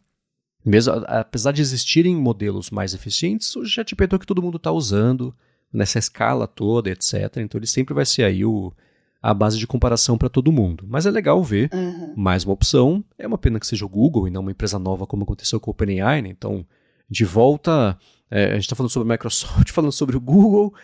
[0.64, 4.72] Mesmo, apesar de existirem modelos mais eficientes, o ChatGPT é o que todo mundo está
[4.72, 5.34] usando,
[5.72, 7.36] nessa escala toda, etc.
[7.38, 8.72] Então ele sempre vai ser aí o,
[9.20, 10.84] a base de comparação para todo mundo.
[10.88, 12.14] Mas é legal ver uhum.
[12.16, 13.04] mais uma opção.
[13.18, 15.70] É uma pena que seja o Google e não uma empresa nova como aconteceu com
[15.70, 16.22] o OpenAI.
[16.22, 16.28] Né?
[16.28, 16.64] Então,
[17.10, 17.98] de volta,
[18.30, 20.74] é, a gente está falando sobre a Microsoft, falando sobre o Google,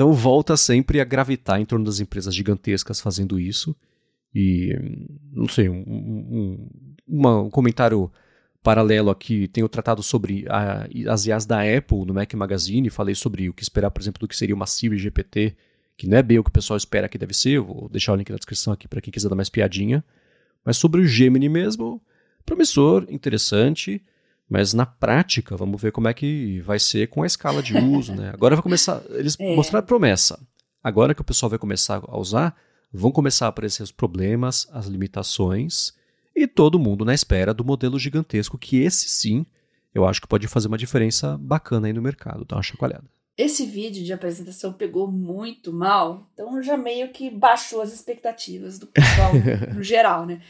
[0.00, 3.76] então volta sempre a gravitar em torno das empresas gigantescas fazendo isso.
[4.34, 4.74] E,
[5.30, 6.70] não sei, um, um,
[7.06, 8.10] uma, um comentário
[8.62, 13.50] paralelo aqui, tenho tratado sobre a, as IAs da Apple no Mac Magazine, falei sobre
[13.50, 15.54] o que esperar, por exemplo, do que seria uma Siri GPT,
[15.98, 18.16] que não é bem o que o pessoal espera que deve ser, vou deixar o
[18.16, 20.02] link na descrição aqui para quem quiser dar mais piadinha.
[20.64, 22.00] Mas sobre o Gemini mesmo,
[22.46, 24.02] promissor, interessante,
[24.50, 28.12] mas na prática, vamos ver como é que vai ser com a escala de uso,
[28.16, 28.30] né?
[28.34, 29.54] Agora vai começar, eles é.
[29.54, 30.44] mostraram promessa.
[30.82, 32.56] Agora que o pessoal vai começar a usar,
[32.92, 35.92] vão começar a aparecer os problemas, as limitações
[36.34, 39.46] e todo mundo na espera do modelo gigantesco que esse sim,
[39.94, 42.42] eu acho que pode fazer uma diferença bacana aí no mercado.
[42.42, 43.04] Então, uma chacoalhada.
[43.38, 48.88] Esse vídeo de apresentação pegou muito mal, então já meio que baixou as expectativas do
[48.88, 49.32] pessoal
[49.72, 50.40] no geral, né?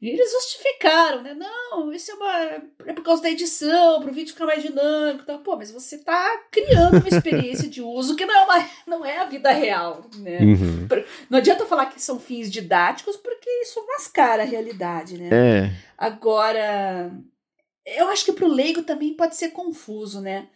[0.00, 1.34] E eles justificaram, né?
[1.34, 2.62] Não, isso é uma.
[2.86, 5.26] É por causa da edição, para o vídeo ficar mais dinâmico.
[5.26, 5.36] Tá?
[5.36, 9.18] Pô, mas você está criando uma experiência de uso que não é, uma, não é
[9.18, 10.38] a vida real, né?
[10.40, 10.88] Uhum.
[11.28, 15.28] Não adianta falar que são fins didáticos, porque isso mascara a realidade, né?
[15.30, 15.72] É.
[15.98, 17.12] Agora,
[17.84, 20.48] eu acho que para o leigo também pode ser confuso, né?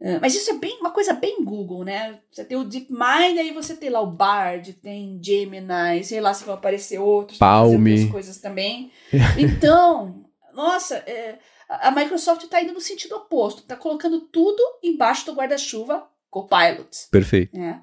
[0.00, 2.18] É, mas isso é bem uma coisa bem Google, né?
[2.30, 6.44] Você tem o DeepMind, aí você tem lá o Bard, tem Gemini, sei lá se
[6.44, 8.08] vão aparecer outros Palme.
[8.08, 8.90] coisas também.
[9.38, 10.24] Então,
[10.54, 11.38] nossa, é,
[11.68, 17.08] a Microsoft está indo no sentido oposto, está colocando tudo embaixo do guarda-chuva Copilot.
[17.10, 17.58] Perfeito.
[17.58, 17.80] É,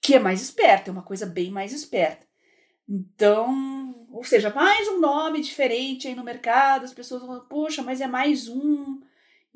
[0.00, 2.26] que é mais esperto, é uma coisa bem mais esperta.
[2.88, 8.00] Então, ou seja, mais um nome diferente aí no mercado, as pessoas vão, poxa, mas
[8.00, 9.00] é mais um.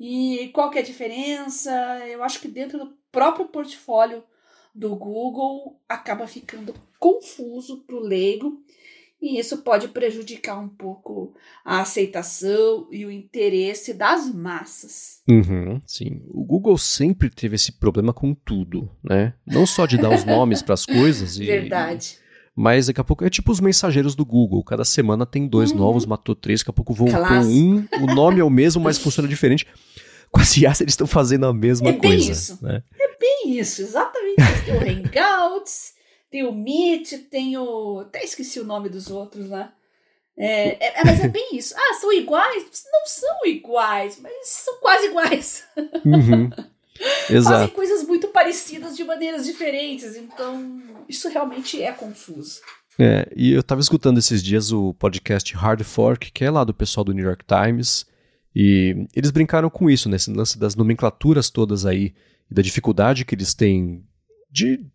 [0.05, 1.71] E qual que é a diferença?
[2.09, 4.21] Eu acho que dentro do próprio portfólio
[4.75, 8.61] do Google acaba ficando confuso para o leigo
[9.21, 11.33] e isso pode prejudicar um pouco
[11.63, 15.21] a aceitação e o interesse das massas.
[15.25, 19.33] Uhum, sim, o Google sempre teve esse problema com tudo, né?
[19.45, 22.17] Não só de dar os nomes para as coisas e verdade.
[22.55, 24.63] Mas daqui a pouco é tipo os mensageiros do Google.
[24.63, 25.77] Cada semana tem dois uhum.
[25.77, 27.87] novos, matou três, daqui a pouco voltou um.
[28.01, 29.65] O nome é o mesmo, mas funciona diferente.
[30.31, 32.15] Com as IAs eles estão fazendo a mesma é coisa.
[32.15, 32.59] Bem isso.
[32.61, 32.83] Né?
[32.99, 34.41] É bem isso, exatamente.
[34.65, 35.93] Tem o Hangouts,
[36.29, 37.99] tem o Meet, tem o.
[38.01, 39.71] Até esqueci o nome dos outros lá.
[40.37, 41.75] É, é, mas é bem isso.
[41.77, 42.65] Ah, são iguais?
[42.91, 45.63] Não são iguais, mas são quase iguais.
[46.05, 46.49] Uhum.
[47.29, 47.59] Exato.
[47.59, 52.59] Fazem coisas muito parecidas de maneiras diferentes, então isso realmente é confuso.
[52.99, 56.73] É, e eu estava escutando esses dias o podcast Hard Fork, que é lá do
[56.73, 58.05] pessoal do New York Times,
[58.55, 62.13] e eles brincaram com isso, nesse lance das nomenclaturas todas aí,
[62.49, 64.03] e da dificuldade que eles têm
[64.51, 64.85] de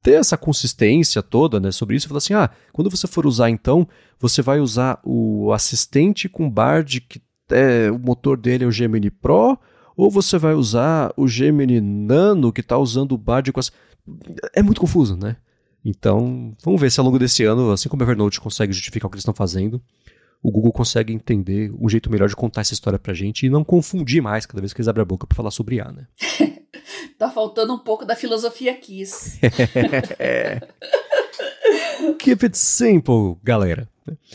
[0.00, 3.88] ter essa consistência toda, né, sobre isso, falou assim, ah, quando você for usar então,
[4.20, 9.10] você vai usar o assistente com Bard, que é, o motor dele é o Gemini
[9.10, 9.58] Pro,
[9.98, 13.72] ou você vai usar o Gemini Nano, que está usando o Bard com as...
[14.54, 15.36] É muito confuso, né?
[15.84, 19.10] Então, vamos ver se ao longo desse ano, assim como o Evernote consegue justificar o
[19.10, 19.82] que eles estão fazendo,
[20.40, 23.64] o Google consegue entender um jeito melhor de contar essa história pra gente e não
[23.64, 26.06] confundir mais cada vez que eles abrem a boca para falar sobre A, né?
[27.18, 29.40] tá faltando um pouco da filosofia Kiss.
[32.20, 33.88] Keep it simple, galera.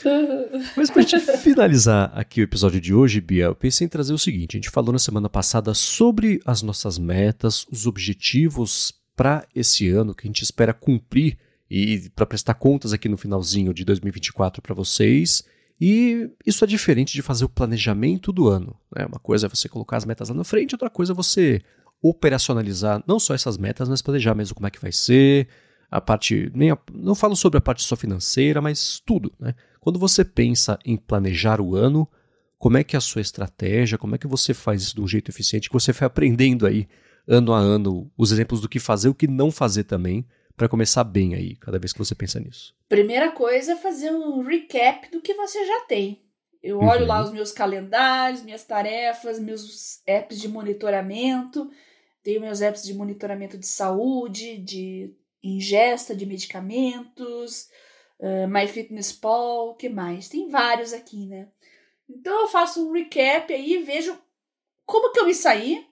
[0.75, 4.17] Mas pra gente finalizar aqui o episódio de hoje, Bia, eu pensei em trazer o
[4.17, 9.89] seguinte: a gente falou na semana passada sobre as nossas metas, os objetivos para esse
[9.89, 11.37] ano que a gente espera cumprir
[11.69, 15.43] e para prestar contas aqui no finalzinho de 2024 para vocês.
[15.79, 18.75] E isso é diferente de fazer o planejamento do ano.
[18.95, 19.05] Né?
[19.05, 21.61] Uma coisa é você colocar as metas lá na frente, outra coisa é você
[22.01, 25.47] operacionalizar não só essas metas, mas planejar mesmo como é que vai ser,
[25.93, 26.51] a parte.
[26.55, 29.31] Nem a, não falo sobre a parte só financeira, mas tudo.
[29.39, 29.53] Né?
[29.79, 32.09] Quando você pensa em planejar o ano,
[32.57, 35.07] como é que é a sua estratégia, como é que você faz isso de um
[35.07, 36.87] jeito eficiente, que você vai aprendendo aí
[37.27, 40.25] ano a ano os exemplos do que fazer, o que não fazer também,
[40.57, 42.75] para começar bem aí, cada vez que você pensa nisso?
[42.89, 46.23] Primeira coisa é fazer um recap do que você já tem.
[46.61, 47.07] Eu olho uhum.
[47.07, 51.69] lá os meus calendários, minhas tarefas, meus apps de monitoramento.
[52.23, 55.13] Tenho meus apps de monitoramento de saúde, de
[55.43, 57.69] ingesta de medicamentos,
[58.19, 60.29] uh, MyFitnessPal, o que mais?
[60.29, 61.49] Tem vários aqui, né?
[62.09, 64.17] Então eu faço um recap aí, vejo
[64.85, 65.85] como que eu me saí,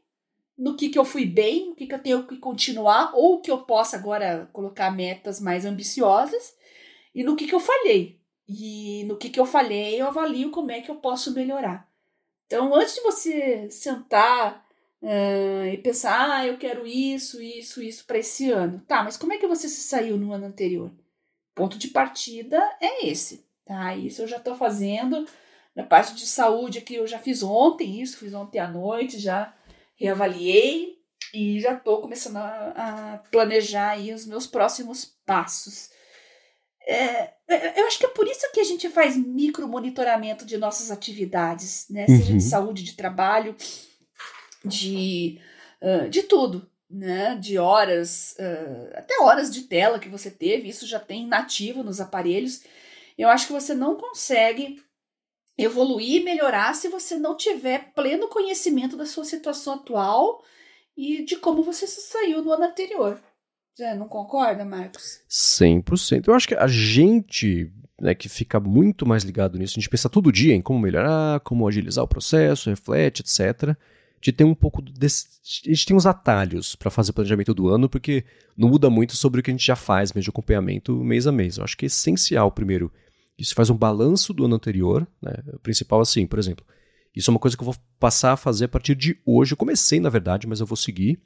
[0.57, 3.49] no que, que eu fui bem, o que, que eu tenho que continuar, ou que
[3.49, 6.55] eu possa agora colocar metas mais ambiciosas,
[7.15, 8.19] e no que, que eu falhei.
[8.47, 11.89] E no que, que eu falhei, eu avalio como é que eu posso melhorar.
[12.45, 14.67] Então, antes de você sentar
[15.01, 18.81] uh, e pensar, ah, eu quero isso, isso, isso para esse ano.
[18.87, 20.91] Tá, mas como é que você se saiu no ano anterior?
[21.53, 23.95] Ponto de partida é esse, tá?
[23.95, 25.25] Isso eu já estou fazendo.
[25.75, 29.53] Na parte de saúde aqui, eu já fiz ontem isso, fiz ontem à noite, já
[29.95, 30.99] reavaliei
[31.33, 35.89] e já estou começando a, a, planejar aí os meus próximos passos.
[36.85, 40.57] É, é, eu acho que é por isso que a gente faz micro monitoramento de
[40.57, 42.07] nossas atividades, né?
[42.07, 42.37] Seja uhum.
[42.37, 43.55] de saúde, de trabalho,
[44.65, 45.39] de,
[45.81, 47.35] uh, de tudo, né?
[47.35, 51.99] De horas, uh, até horas de tela que você teve, isso já tem nativo nos
[51.99, 52.63] aparelhos.
[53.17, 54.81] Eu acho que você não consegue
[55.57, 60.43] evoluir melhorar se você não tiver pleno conhecimento da sua situação atual
[60.97, 63.21] e de como você se saiu no ano anterior.
[63.73, 65.21] Você não concorda, Marcos?
[65.29, 66.27] 100%.
[66.27, 70.09] Eu acho que a gente né, que fica muito mais ligado nisso, a gente pensa
[70.09, 73.77] todo dia em como melhorar, como agilizar o processo, reflete, etc.
[74.21, 75.25] De ter um pouco desse,
[75.65, 78.23] a gente tem uns atalhos para fazer o planejamento do ano, porque
[78.55, 81.31] não muda muito sobre o que a gente já faz mesmo de acompanhamento mês a
[81.31, 81.57] mês.
[81.57, 82.91] Eu acho que é essencial, primeiro,
[83.37, 85.33] isso faz um balanço do ano anterior, né?
[85.53, 86.63] O principal, assim, por exemplo,
[87.15, 89.53] isso é uma coisa que eu vou passar a fazer a partir de hoje.
[89.53, 91.19] Eu comecei, na verdade, mas eu vou seguir,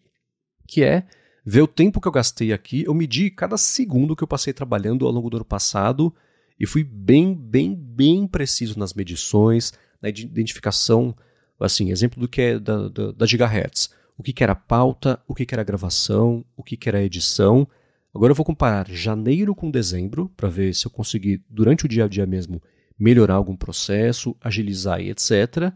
[0.66, 1.06] que é
[1.46, 2.84] ver o tempo que eu gastei aqui.
[2.86, 6.14] Eu medi cada segundo que eu passei trabalhando ao longo do ano passado
[6.58, 11.16] e fui bem, bem, bem preciso nas medições, na identificação,
[11.60, 13.90] assim, exemplo do que é da, da, da gigahertz.
[14.18, 17.68] O que, que era pauta, o que, que era gravação, o que, que era edição
[18.16, 22.06] Agora eu vou comparar janeiro com dezembro para ver se eu consegui, durante o dia
[22.06, 22.64] a dia mesmo,
[22.98, 25.74] melhorar algum processo, agilizar e etc.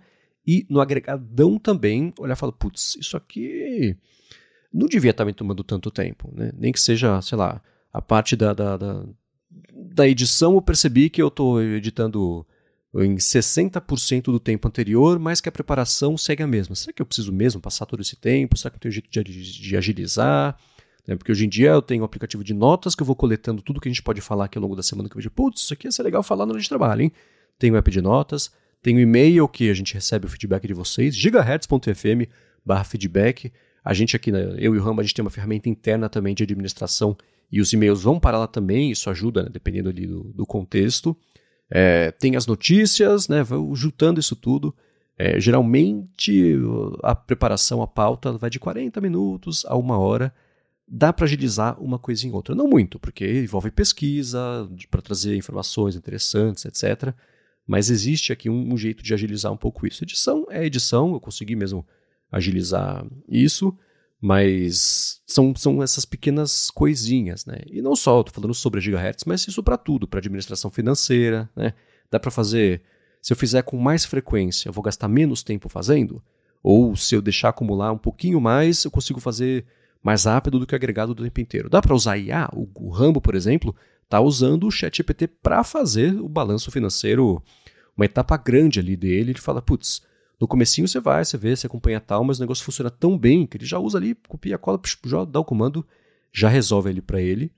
[0.47, 3.93] E no agregadão também olhar e falar, putz, isso aqui
[4.73, 6.33] não devia estar me tomando tanto tempo.
[6.33, 6.53] Né?
[6.55, 7.61] Nem que seja, sei lá,
[7.91, 9.05] a parte da, da, da,
[9.73, 12.47] da edição eu percebi que eu estou editando
[12.95, 16.75] em 60% do tempo anterior, mas que a preparação segue a mesma.
[16.75, 18.57] Será que eu preciso mesmo passar todo esse tempo?
[18.57, 20.57] Será que eu tenho jeito de, agilizar?
[21.07, 21.15] Né?
[21.15, 23.79] Porque hoje em dia eu tenho um aplicativo de notas que eu vou coletando tudo
[23.79, 25.73] que a gente pode falar aqui ao longo da semana, que eu vejo, putz, isso
[25.73, 27.11] aqui ia ser legal falar no hora de trabalho, hein?
[27.59, 30.73] Tem o app de notas, tem o e-mail que a gente recebe o feedback de
[30.73, 32.29] vocês, gigahertz.fm
[32.65, 33.51] barra feedback.
[33.83, 36.43] A gente aqui, eu e o Rama, a gente tem uma ferramenta interna também de
[36.43, 37.15] administração
[37.51, 41.15] e os e-mails vão para lá também, isso ajuda, né, dependendo ali do, do contexto.
[41.69, 44.75] É, tem as notícias, né, juntando isso tudo.
[45.17, 46.55] É, geralmente
[47.03, 50.33] a preparação, a pauta vai de 40 minutos a uma hora
[50.89, 52.55] dá para agilizar uma coisa em outra.
[52.55, 57.13] Não muito, porque envolve pesquisa para trazer informações interessantes, etc.
[57.67, 60.03] Mas existe aqui um, um, jeito de agilizar um pouco isso.
[60.03, 61.85] Edição é edição, eu consegui mesmo
[62.31, 63.77] agilizar isso,
[64.21, 67.59] mas são, são essas pequenas coisinhas, né?
[67.67, 71.73] E não só, estou falando sobre gigahertz, mas isso para tudo, para administração financeira, né?
[72.11, 72.81] Dá para fazer,
[73.21, 76.21] se eu fizer com mais frequência, eu vou gastar menos tempo fazendo?
[76.61, 79.65] Ou se eu deixar acumular um pouquinho mais, eu consigo fazer
[80.03, 81.69] mais rápido do que o agregado do tempo inteiro.
[81.69, 82.49] Dá para usar IA?
[82.53, 87.41] O, o Rambo, por exemplo, está usando o ChatGPT para fazer o balanço financeiro,
[87.95, 89.31] uma etapa grande ali dele.
[89.31, 90.01] Ele fala, putz,
[90.39, 93.45] no comecinho você vai, você vê, você acompanha tal, mas o negócio funciona tão bem
[93.45, 95.85] que ele já usa ali, copia, cola, já dá o comando,
[96.31, 97.51] já resolve ali para ele.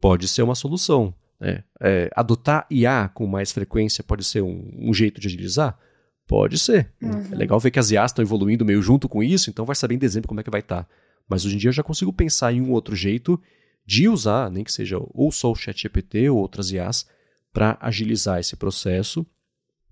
[0.00, 1.12] Pode ser uma solução.
[1.40, 1.64] Né?
[1.80, 5.78] É, adotar IA com mais frequência pode ser um, um jeito de agilizar?
[6.26, 6.92] Pode ser.
[7.02, 7.32] Uhum.
[7.32, 9.94] É legal ver que as IAs estão evoluindo meio junto com isso, então vai saber
[9.94, 10.84] em dezembro como é que vai estar.
[10.84, 10.90] Tá.
[11.28, 13.40] Mas hoje em dia eu já consigo pensar em um outro jeito
[13.84, 17.06] de usar, nem que seja ou só o ChatGPT ou outras IAs,
[17.52, 19.26] para agilizar esse processo.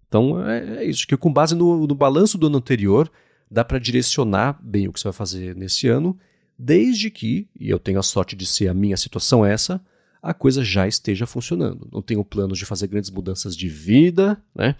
[0.08, 3.10] Então é, é isso, que com base no, no balanço do ano anterior,
[3.50, 6.18] dá para direcionar bem o que você vai fazer nesse ano,
[6.58, 9.80] desde que, e eu tenho a sorte de ser a minha situação essa,
[10.22, 11.88] a coisa já esteja funcionando.
[11.92, 14.74] Não tenho planos de fazer grandes mudanças de vida, né?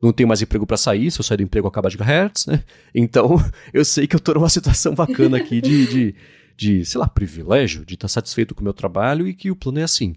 [0.00, 2.62] Não tenho mais emprego para sair, se eu sair do emprego acaba de gigahertz, né?
[2.94, 3.36] Então,
[3.72, 6.14] eu sei que eu estou numa situação bacana aqui de, de,
[6.56, 9.56] de, sei lá, privilégio, de estar tá satisfeito com o meu trabalho e que o
[9.56, 10.14] plano é assim,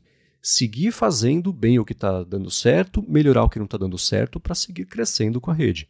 [0.47, 4.39] seguir fazendo bem o que está dando certo, melhorar o que não está dando certo
[4.39, 5.89] para seguir crescendo com a rede.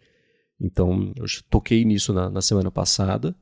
[0.60, 3.36] Então, eu toquei nisso na, na, semana passada.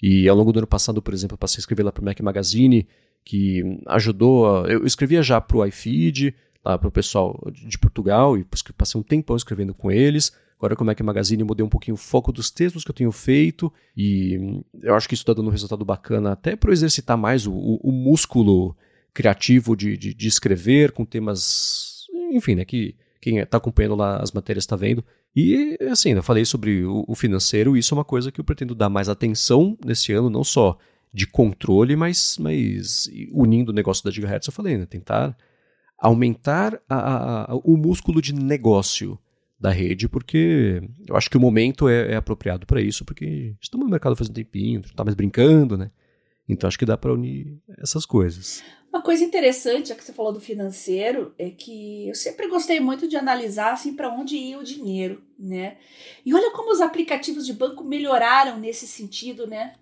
[0.00, 2.04] E ao longo do ano passado, por exemplo, eu passei a escrever lá para o
[2.04, 2.86] Mac Magazine,
[3.24, 4.64] que ajudou.
[4.64, 6.32] A, eu escrevia já para o iFeed,
[6.64, 8.46] lá para o pessoal de Portugal, e
[8.76, 10.32] passei um tempão escrevendo com eles.
[10.58, 13.10] Agora com o Mac Magazine mudei um pouquinho o foco dos textos que eu tenho
[13.10, 17.48] feito, e eu acho que isso está dando um resultado bacana até para exercitar mais
[17.48, 18.76] o, o, o músculo
[19.12, 24.32] criativo de, de, de, escrever com temas, enfim, né, que quem está acompanhando lá as
[24.32, 25.04] matérias está vendo.
[25.34, 28.74] E, assim, eu falei sobre o, o financeiro, isso é uma coisa que eu pretendo
[28.74, 30.78] dar mais atenção nesse ano, não só
[31.12, 34.86] de controle, mas, mas unindo o negócio da Gigahertz, eu falei, né?
[34.86, 35.36] Tentar
[35.98, 39.18] aumentar a, a, o músculo de negócio
[39.60, 43.86] da rede, porque eu acho que o momento é, é apropriado para isso, porque estamos
[43.86, 45.90] no mercado faz um tempinho, não está mais brincando, né?
[46.48, 48.64] Então acho que dá para unir essas coisas.
[48.92, 53.08] Uma coisa interessante, já que você falou do financeiro, é que eu sempre gostei muito
[53.08, 55.78] de analisar assim para onde ia o dinheiro, né?
[56.26, 59.72] E olha como os aplicativos de banco melhoraram nesse sentido, né?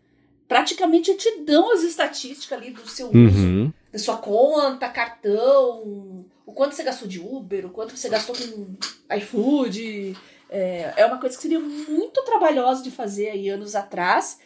[0.46, 3.26] Praticamente te dão as estatísticas ali do seu uhum.
[3.26, 8.36] uso, da sua conta, cartão, o quanto você gastou de Uber, o quanto você gastou
[8.36, 10.16] com iFood.
[10.48, 14.38] É, é uma coisa que seria muito trabalhosa de fazer aí anos atrás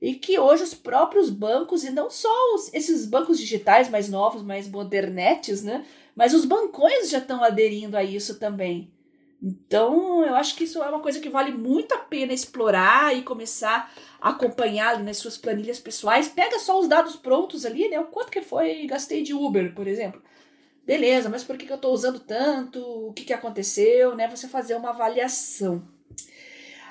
[0.00, 4.42] e que hoje os próprios bancos, e não só os, esses bancos digitais mais novos,
[4.42, 5.84] mais modernetes, né?
[6.14, 8.90] Mas os bancões já estão aderindo a isso também.
[9.42, 13.22] Então, eu acho que isso é uma coisa que vale muito a pena explorar e
[13.22, 16.28] começar a acompanhar nas suas planilhas pessoais.
[16.28, 18.00] Pega só os dados prontos ali, né?
[18.00, 20.22] O quanto que foi gastei de Uber, por exemplo.
[20.84, 22.80] Beleza, mas por que, que eu estou usando tanto?
[22.80, 24.14] O que, que aconteceu?
[24.14, 24.28] Né?
[24.28, 25.82] Você fazer uma avaliação.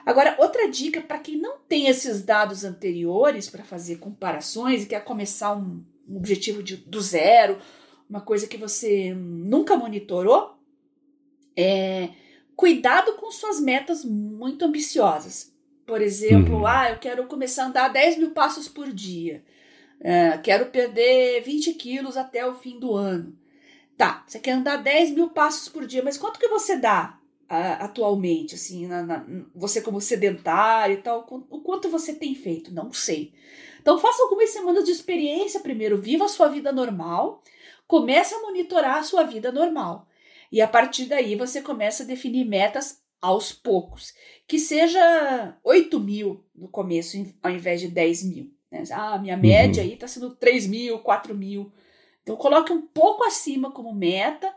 [0.06, 5.04] Agora, outra dica para quem não tem esses dados anteriores para fazer comparações e quer
[5.04, 7.58] começar um, um objetivo de, do zero,
[8.08, 10.56] uma coisa que você nunca monitorou,
[11.58, 12.10] é
[12.56, 15.54] cuidado com suas metas muito ambiciosas.
[15.86, 16.68] Por exemplo, uhum.
[16.68, 19.44] ah, eu quero começar a andar 10 mil passos por dia.
[20.00, 23.36] É, quero perder 20 quilos até o fim do ano.
[23.98, 27.20] Tá, você quer andar 10 mil passos por dia, mas quanto que você dá?
[27.48, 32.74] Atualmente, assim, na, na, você como sedentário e tal, o quanto você tem feito?
[32.74, 33.34] Não sei.
[33.82, 37.44] Então faça algumas semanas de experiência primeiro, viva a sua vida normal,
[37.88, 40.08] comece a monitorar a sua vida normal.
[40.52, 44.14] E a partir daí você começa a definir metas aos poucos.
[44.48, 48.52] Que seja 8 mil no começo, ao invés de 10 mil.
[48.72, 48.84] Né?
[48.92, 49.90] Ah, minha média uhum.
[49.90, 51.72] aí está sendo 3 mil, 4 mil.
[52.24, 54.52] Então coloque um pouco acima como meta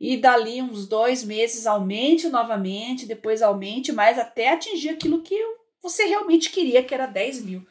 [0.00, 5.36] e dali uns dois meses aumente novamente, depois aumente mais até atingir aquilo que
[5.82, 7.66] você realmente queria, que era 10 mil.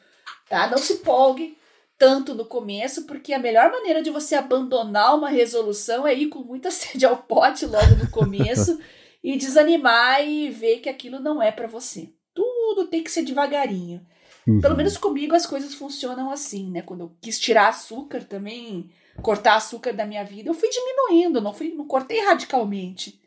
[0.48, 0.68] Tá?
[0.68, 1.56] Não se empolgue
[1.96, 6.40] tanto no começo, porque a melhor maneira de você abandonar uma resolução é ir com
[6.40, 8.78] muita sede ao pote logo no começo
[9.22, 12.12] e desanimar e ver que aquilo não é para você.
[12.34, 14.06] Tudo tem que ser devagarinho.
[14.46, 14.60] Uhum.
[14.60, 16.82] Pelo menos comigo as coisas funcionam assim, né?
[16.82, 18.90] Quando eu quis tirar açúcar também,
[19.22, 23.20] cortar açúcar da minha vida, eu fui diminuindo, não fui, não cortei radicalmente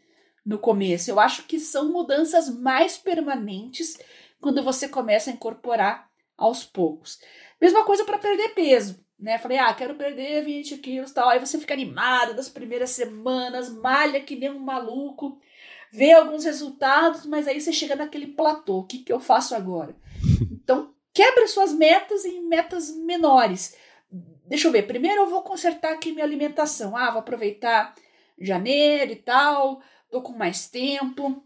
[0.45, 1.09] no começo.
[1.09, 3.97] Eu acho que são mudanças mais permanentes
[4.39, 7.19] quando você começa a incorporar aos poucos.
[7.59, 9.37] Mesma coisa para perder peso, né?
[9.37, 11.29] Falei, ah, quero perder 20 quilos tal.
[11.29, 15.39] Aí você fica animado das primeiras semanas, malha que nem um maluco,
[15.91, 18.79] vê alguns resultados, mas aí você chega naquele platô.
[18.79, 19.95] O que, que eu faço agora?
[20.63, 23.75] Então, quebre suas metas em metas menores.
[24.51, 26.97] Deixa eu ver, primeiro eu vou consertar aqui minha alimentação.
[26.97, 27.95] Ah, vou aproveitar
[28.37, 31.41] janeiro e tal, tô com mais tempo,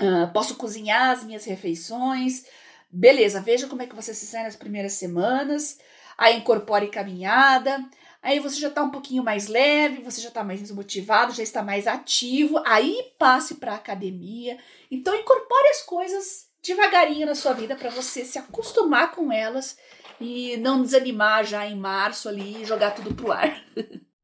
[0.00, 2.46] uh, posso cozinhar as minhas refeições.
[2.90, 5.78] Beleza, veja como é que você se sai nas primeiras semanas,
[6.16, 7.84] aí incorpore caminhada,
[8.22, 11.62] aí você já está um pouquinho mais leve, você já está mais motivado, já está
[11.62, 14.56] mais ativo, aí passe para academia.
[14.90, 19.76] Então incorpore as coisas devagarinho na sua vida para você se acostumar com elas
[20.22, 23.54] e não desanimar já em março ali e jogar tudo pro ar.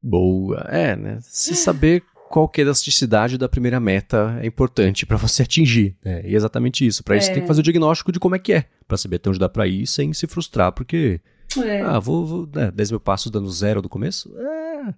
[0.01, 1.19] Boa, é, né?
[1.21, 5.97] Se saber qual que é a elasticidade da primeira meta é importante para você atingir.
[6.03, 6.21] Né?
[6.25, 7.03] E é exatamente isso.
[7.03, 7.33] Para isso é.
[7.33, 9.49] tem que fazer o diagnóstico de como é que é, para saber até onde dá
[9.49, 11.19] para ir sem se frustrar, porque
[11.57, 11.81] É.
[11.81, 14.31] Ah, vou, vou né, 10 mil passos dando zero do começo?
[14.37, 14.93] É,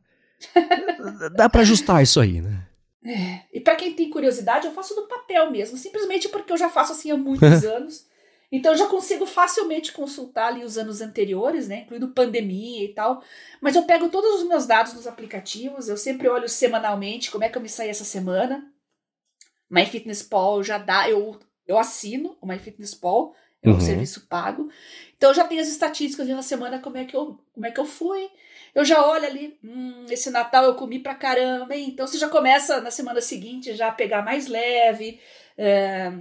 [1.36, 2.68] dá para ajustar isso aí, né?
[3.04, 3.42] É.
[3.54, 6.92] E para quem tem curiosidade, eu faço no papel mesmo, simplesmente porque eu já faço
[6.92, 8.06] assim há muitos anos.
[8.52, 13.24] Então eu já consigo facilmente consultar ali os anos anteriores, né, incluindo pandemia e tal.
[13.62, 17.50] Mas eu pego todos os meus dados nos aplicativos, eu sempre olho semanalmente como é
[17.50, 18.70] que eu me saí essa semana.
[19.70, 23.34] MyFitnessPal já dá, eu eu assino o MyFitnessPal,
[23.64, 23.80] é um uhum.
[23.80, 24.70] serviço pago.
[25.16, 27.72] Então eu já tenho as estatísticas de na semana como é que eu como é
[27.72, 28.30] que eu fui.
[28.76, 31.90] Eu já olho ali, hum, esse Natal eu comi pra caramba, hein?
[31.90, 35.20] Então você já começa na semana seguinte já a pegar mais leve.
[35.58, 36.12] É,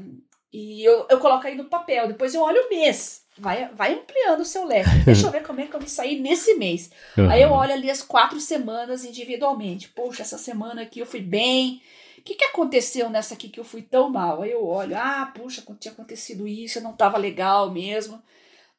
[0.53, 3.24] e eu, eu coloco aí no papel, depois eu olho o mês.
[3.38, 4.90] Vai, vai ampliando o seu leque.
[5.07, 6.90] Deixa eu ver como é que eu me saí nesse mês.
[7.16, 7.30] Uhum.
[7.30, 9.88] Aí eu olho ali as quatro semanas individualmente.
[9.88, 11.80] Poxa, essa semana aqui eu fui bem.
[12.18, 14.42] O que, que aconteceu nessa aqui que eu fui tão mal?
[14.42, 18.22] Aí eu olho, ah, puxa, tinha acontecido isso, eu não estava legal mesmo.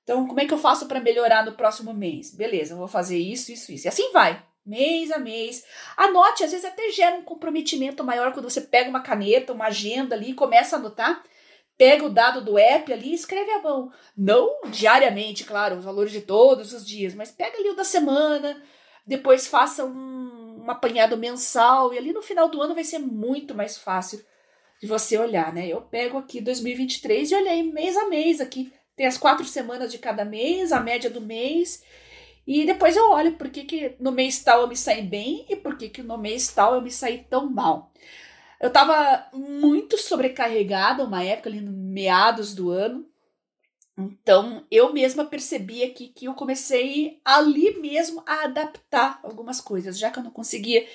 [0.03, 2.36] Então, como é que eu faço para melhorar no próximo mês?
[2.36, 3.88] Beleza, eu vou fazer isso, isso, isso.
[3.88, 5.63] E assim vai, mês a mês.
[5.97, 10.15] Anote, às vezes até gera um comprometimento maior quando você pega uma caneta, uma agenda
[10.15, 11.24] ali e começa a anotar
[11.78, 13.91] pega o dado do app ali e escreve à mão.
[14.15, 18.61] Não diariamente, claro, os valores de todos os dias, mas pega ali o da semana,
[19.05, 23.55] depois faça um, um apanhado mensal e ali no final do ano vai ser muito
[23.55, 24.24] mais fácil
[24.82, 25.67] de você olhar, né?
[25.67, 28.74] Eu pego aqui 2023 e olhei mês a mês aqui.
[28.95, 31.84] Tem as quatro semanas de cada mês, a média do mês.
[32.47, 35.55] E depois eu olho por que, que no mês tal eu me saí bem e
[35.55, 37.90] por que, que no mês tal eu me saí tão mal.
[38.62, 43.09] Eu tava muito sobrecarregada uma época ali no meados do ano.
[43.97, 50.12] Então, eu mesma percebi aqui que eu comecei ali mesmo a adaptar algumas coisas, já
[50.12, 50.88] que eu não conseguia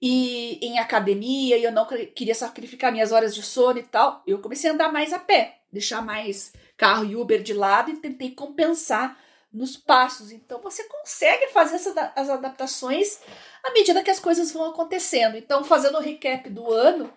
[0.00, 4.38] ir em academia e eu não queria sacrificar minhas horas de sono e tal, eu
[4.40, 8.30] comecei a andar mais a pé, deixar mais carro e Uber de lado e tentei
[8.30, 9.18] compensar
[9.56, 10.30] nos passos.
[10.30, 13.18] Então você consegue fazer essas as adaptações
[13.64, 15.36] à medida que as coisas vão acontecendo.
[15.36, 17.12] Então, fazendo o recap do ano,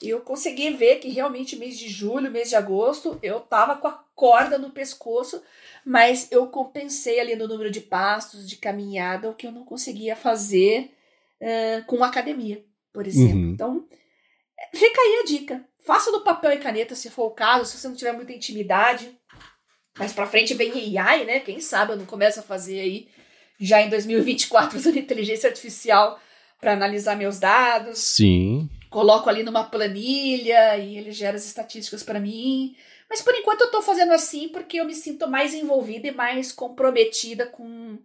[0.00, 4.02] eu consegui ver que realmente mês de julho, mês de agosto, eu tava com a
[4.14, 5.42] corda no pescoço,
[5.84, 10.14] mas eu compensei ali no número de passos, de caminhada, o que eu não conseguia
[10.14, 10.94] fazer
[11.40, 13.40] uh, com academia, por exemplo.
[13.40, 13.50] Uhum.
[13.50, 13.88] Então,
[14.74, 15.68] fica aí a dica.
[15.80, 19.19] Faça no papel e caneta, se for o caso, se você não tiver muita intimidade.
[20.00, 21.40] Mais pra frente vem AI, né?
[21.40, 23.06] Quem sabe eu não começo a fazer aí
[23.60, 26.18] já em 2024 usando inteligência artificial
[26.58, 27.98] para analisar meus dados.
[27.98, 28.66] Sim.
[28.88, 32.74] Coloco ali numa planilha e ele gera as estatísticas para mim.
[33.10, 36.50] Mas por enquanto eu tô fazendo assim porque eu me sinto mais envolvida e mais
[36.50, 37.98] comprometida com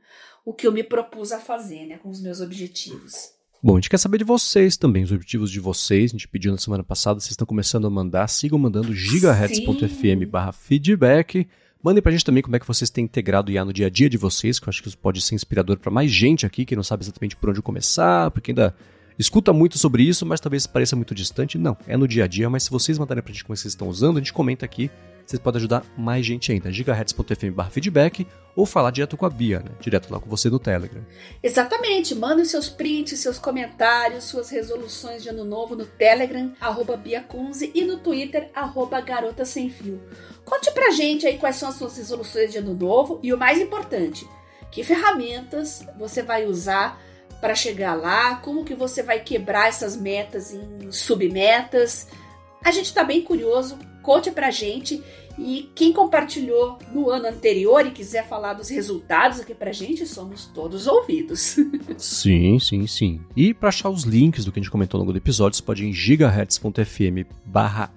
[0.44, 1.98] o que eu me propus a fazer, né?
[1.98, 3.32] Com os meus objetivos.
[3.64, 6.12] Bom, a gente quer saber de vocês também, os objetivos de vocês.
[6.12, 8.28] A gente pediu na semana passada, vocês estão começando a mandar.
[8.28, 11.48] Sigam mandando gigahertz.fm barra feedback.
[11.86, 13.90] Mandem pra gente também como é que vocês têm integrado o IA no dia a
[13.92, 16.66] dia de vocês, que eu acho que isso pode ser inspirador para mais gente aqui,
[16.66, 18.74] que não sabe exatamente por onde começar, porque ainda
[19.20, 21.60] escuta muito sobre isso, mas talvez pareça muito distante.
[21.60, 23.88] Não, é no dia a dia, mas se vocês mandarem pra gente como vocês estão
[23.88, 24.90] usando, a gente comenta aqui.
[25.28, 26.72] Vocês podem ajudar mais gente ainda.
[26.72, 29.72] gigahertz.fm feedback ou falar direto com a Bia, né?
[29.80, 31.04] Direto lá com você no Telegram.
[31.42, 32.14] Exatamente.
[32.14, 37.84] Mandem seus prints, seus comentários, suas resoluções de ano novo no Telegram, arroba BiaCunze e
[37.84, 40.00] no Twitter, arroba Garota Sem Fio.
[40.46, 43.60] Conte pra gente aí quais são as suas resoluções de ano novo e o mais
[43.60, 44.30] importante,
[44.72, 47.02] que ferramentas você vai usar
[47.42, 52.08] para chegar lá, como que você vai quebrar essas metas em submetas.
[52.64, 55.04] A gente está bem curioso, conte pra gente
[55.38, 60.46] e quem compartilhou no ano anterior e quiser falar dos resultados aqui pra gente, somos
[60.46, 61.58] todos ouvidos.
[61.98, 63.22] sim, sim, sim.
[63.36, 65.64] E para achar os links do que a gente comentou ao longo do episódio, você
[65.64, 67.92] pode ir em gigahertz.fm barra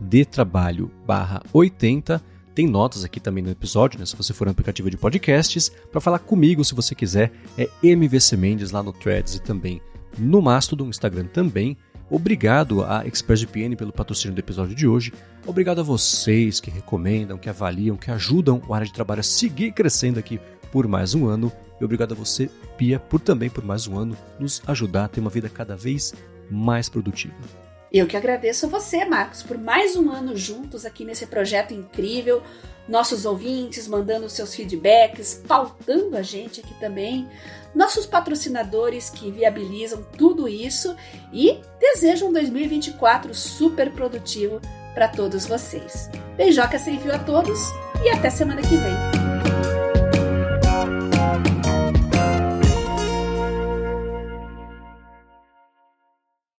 [0.00, 2.22] de trabalho barra 80.
[2.54, 4.06] Tem notas aqui também no episódio, né?
[4.06, 8.36] Se você for no aplicativo de podcasts, para falar comigo, se você quiser, é MVC
[8.36, 9.80] Mendes lá no Threads e também
[10.18, 11.76] no Mastodon, Instagram também.
[12.10, 15.12] Obrigado a ExpressVPN pelo patrocínio do episódio de hoje.
[15.46, 19.72] Obrigado a vocês que recomendam, que avaliam, que ajudam o área de trabalho a seguir
[19.72, 20.40] crescendo aqui
[20.72, 21.52] por mais um ano.
[21.80, 25.20] E obrigado a você, Pia, por também por mais um ano nos ajudar a ter
[25.20, 26.14] uma vida cada vez
[26.50, 27.67] mais produtiva.
[27.92, 32.42] Eu que agradeço a você, Marcos, por mais um ano juntos aqui nesse projeto incrível.
[32.86, 37.28] Nossos ouvintes mandando seus feedbacks, pautando a gente aqui também.
[37.74, 40.96] Nossos patrocinadores que viabilizam tudo isso
[41.32, 44.60] e desejam um 2024 super produtivo
[44.94, 46.10] para todos vocês.
[46.36, 47.58] Beijoca sem fio a todos
[48.04, 49.18] e até semana que vem.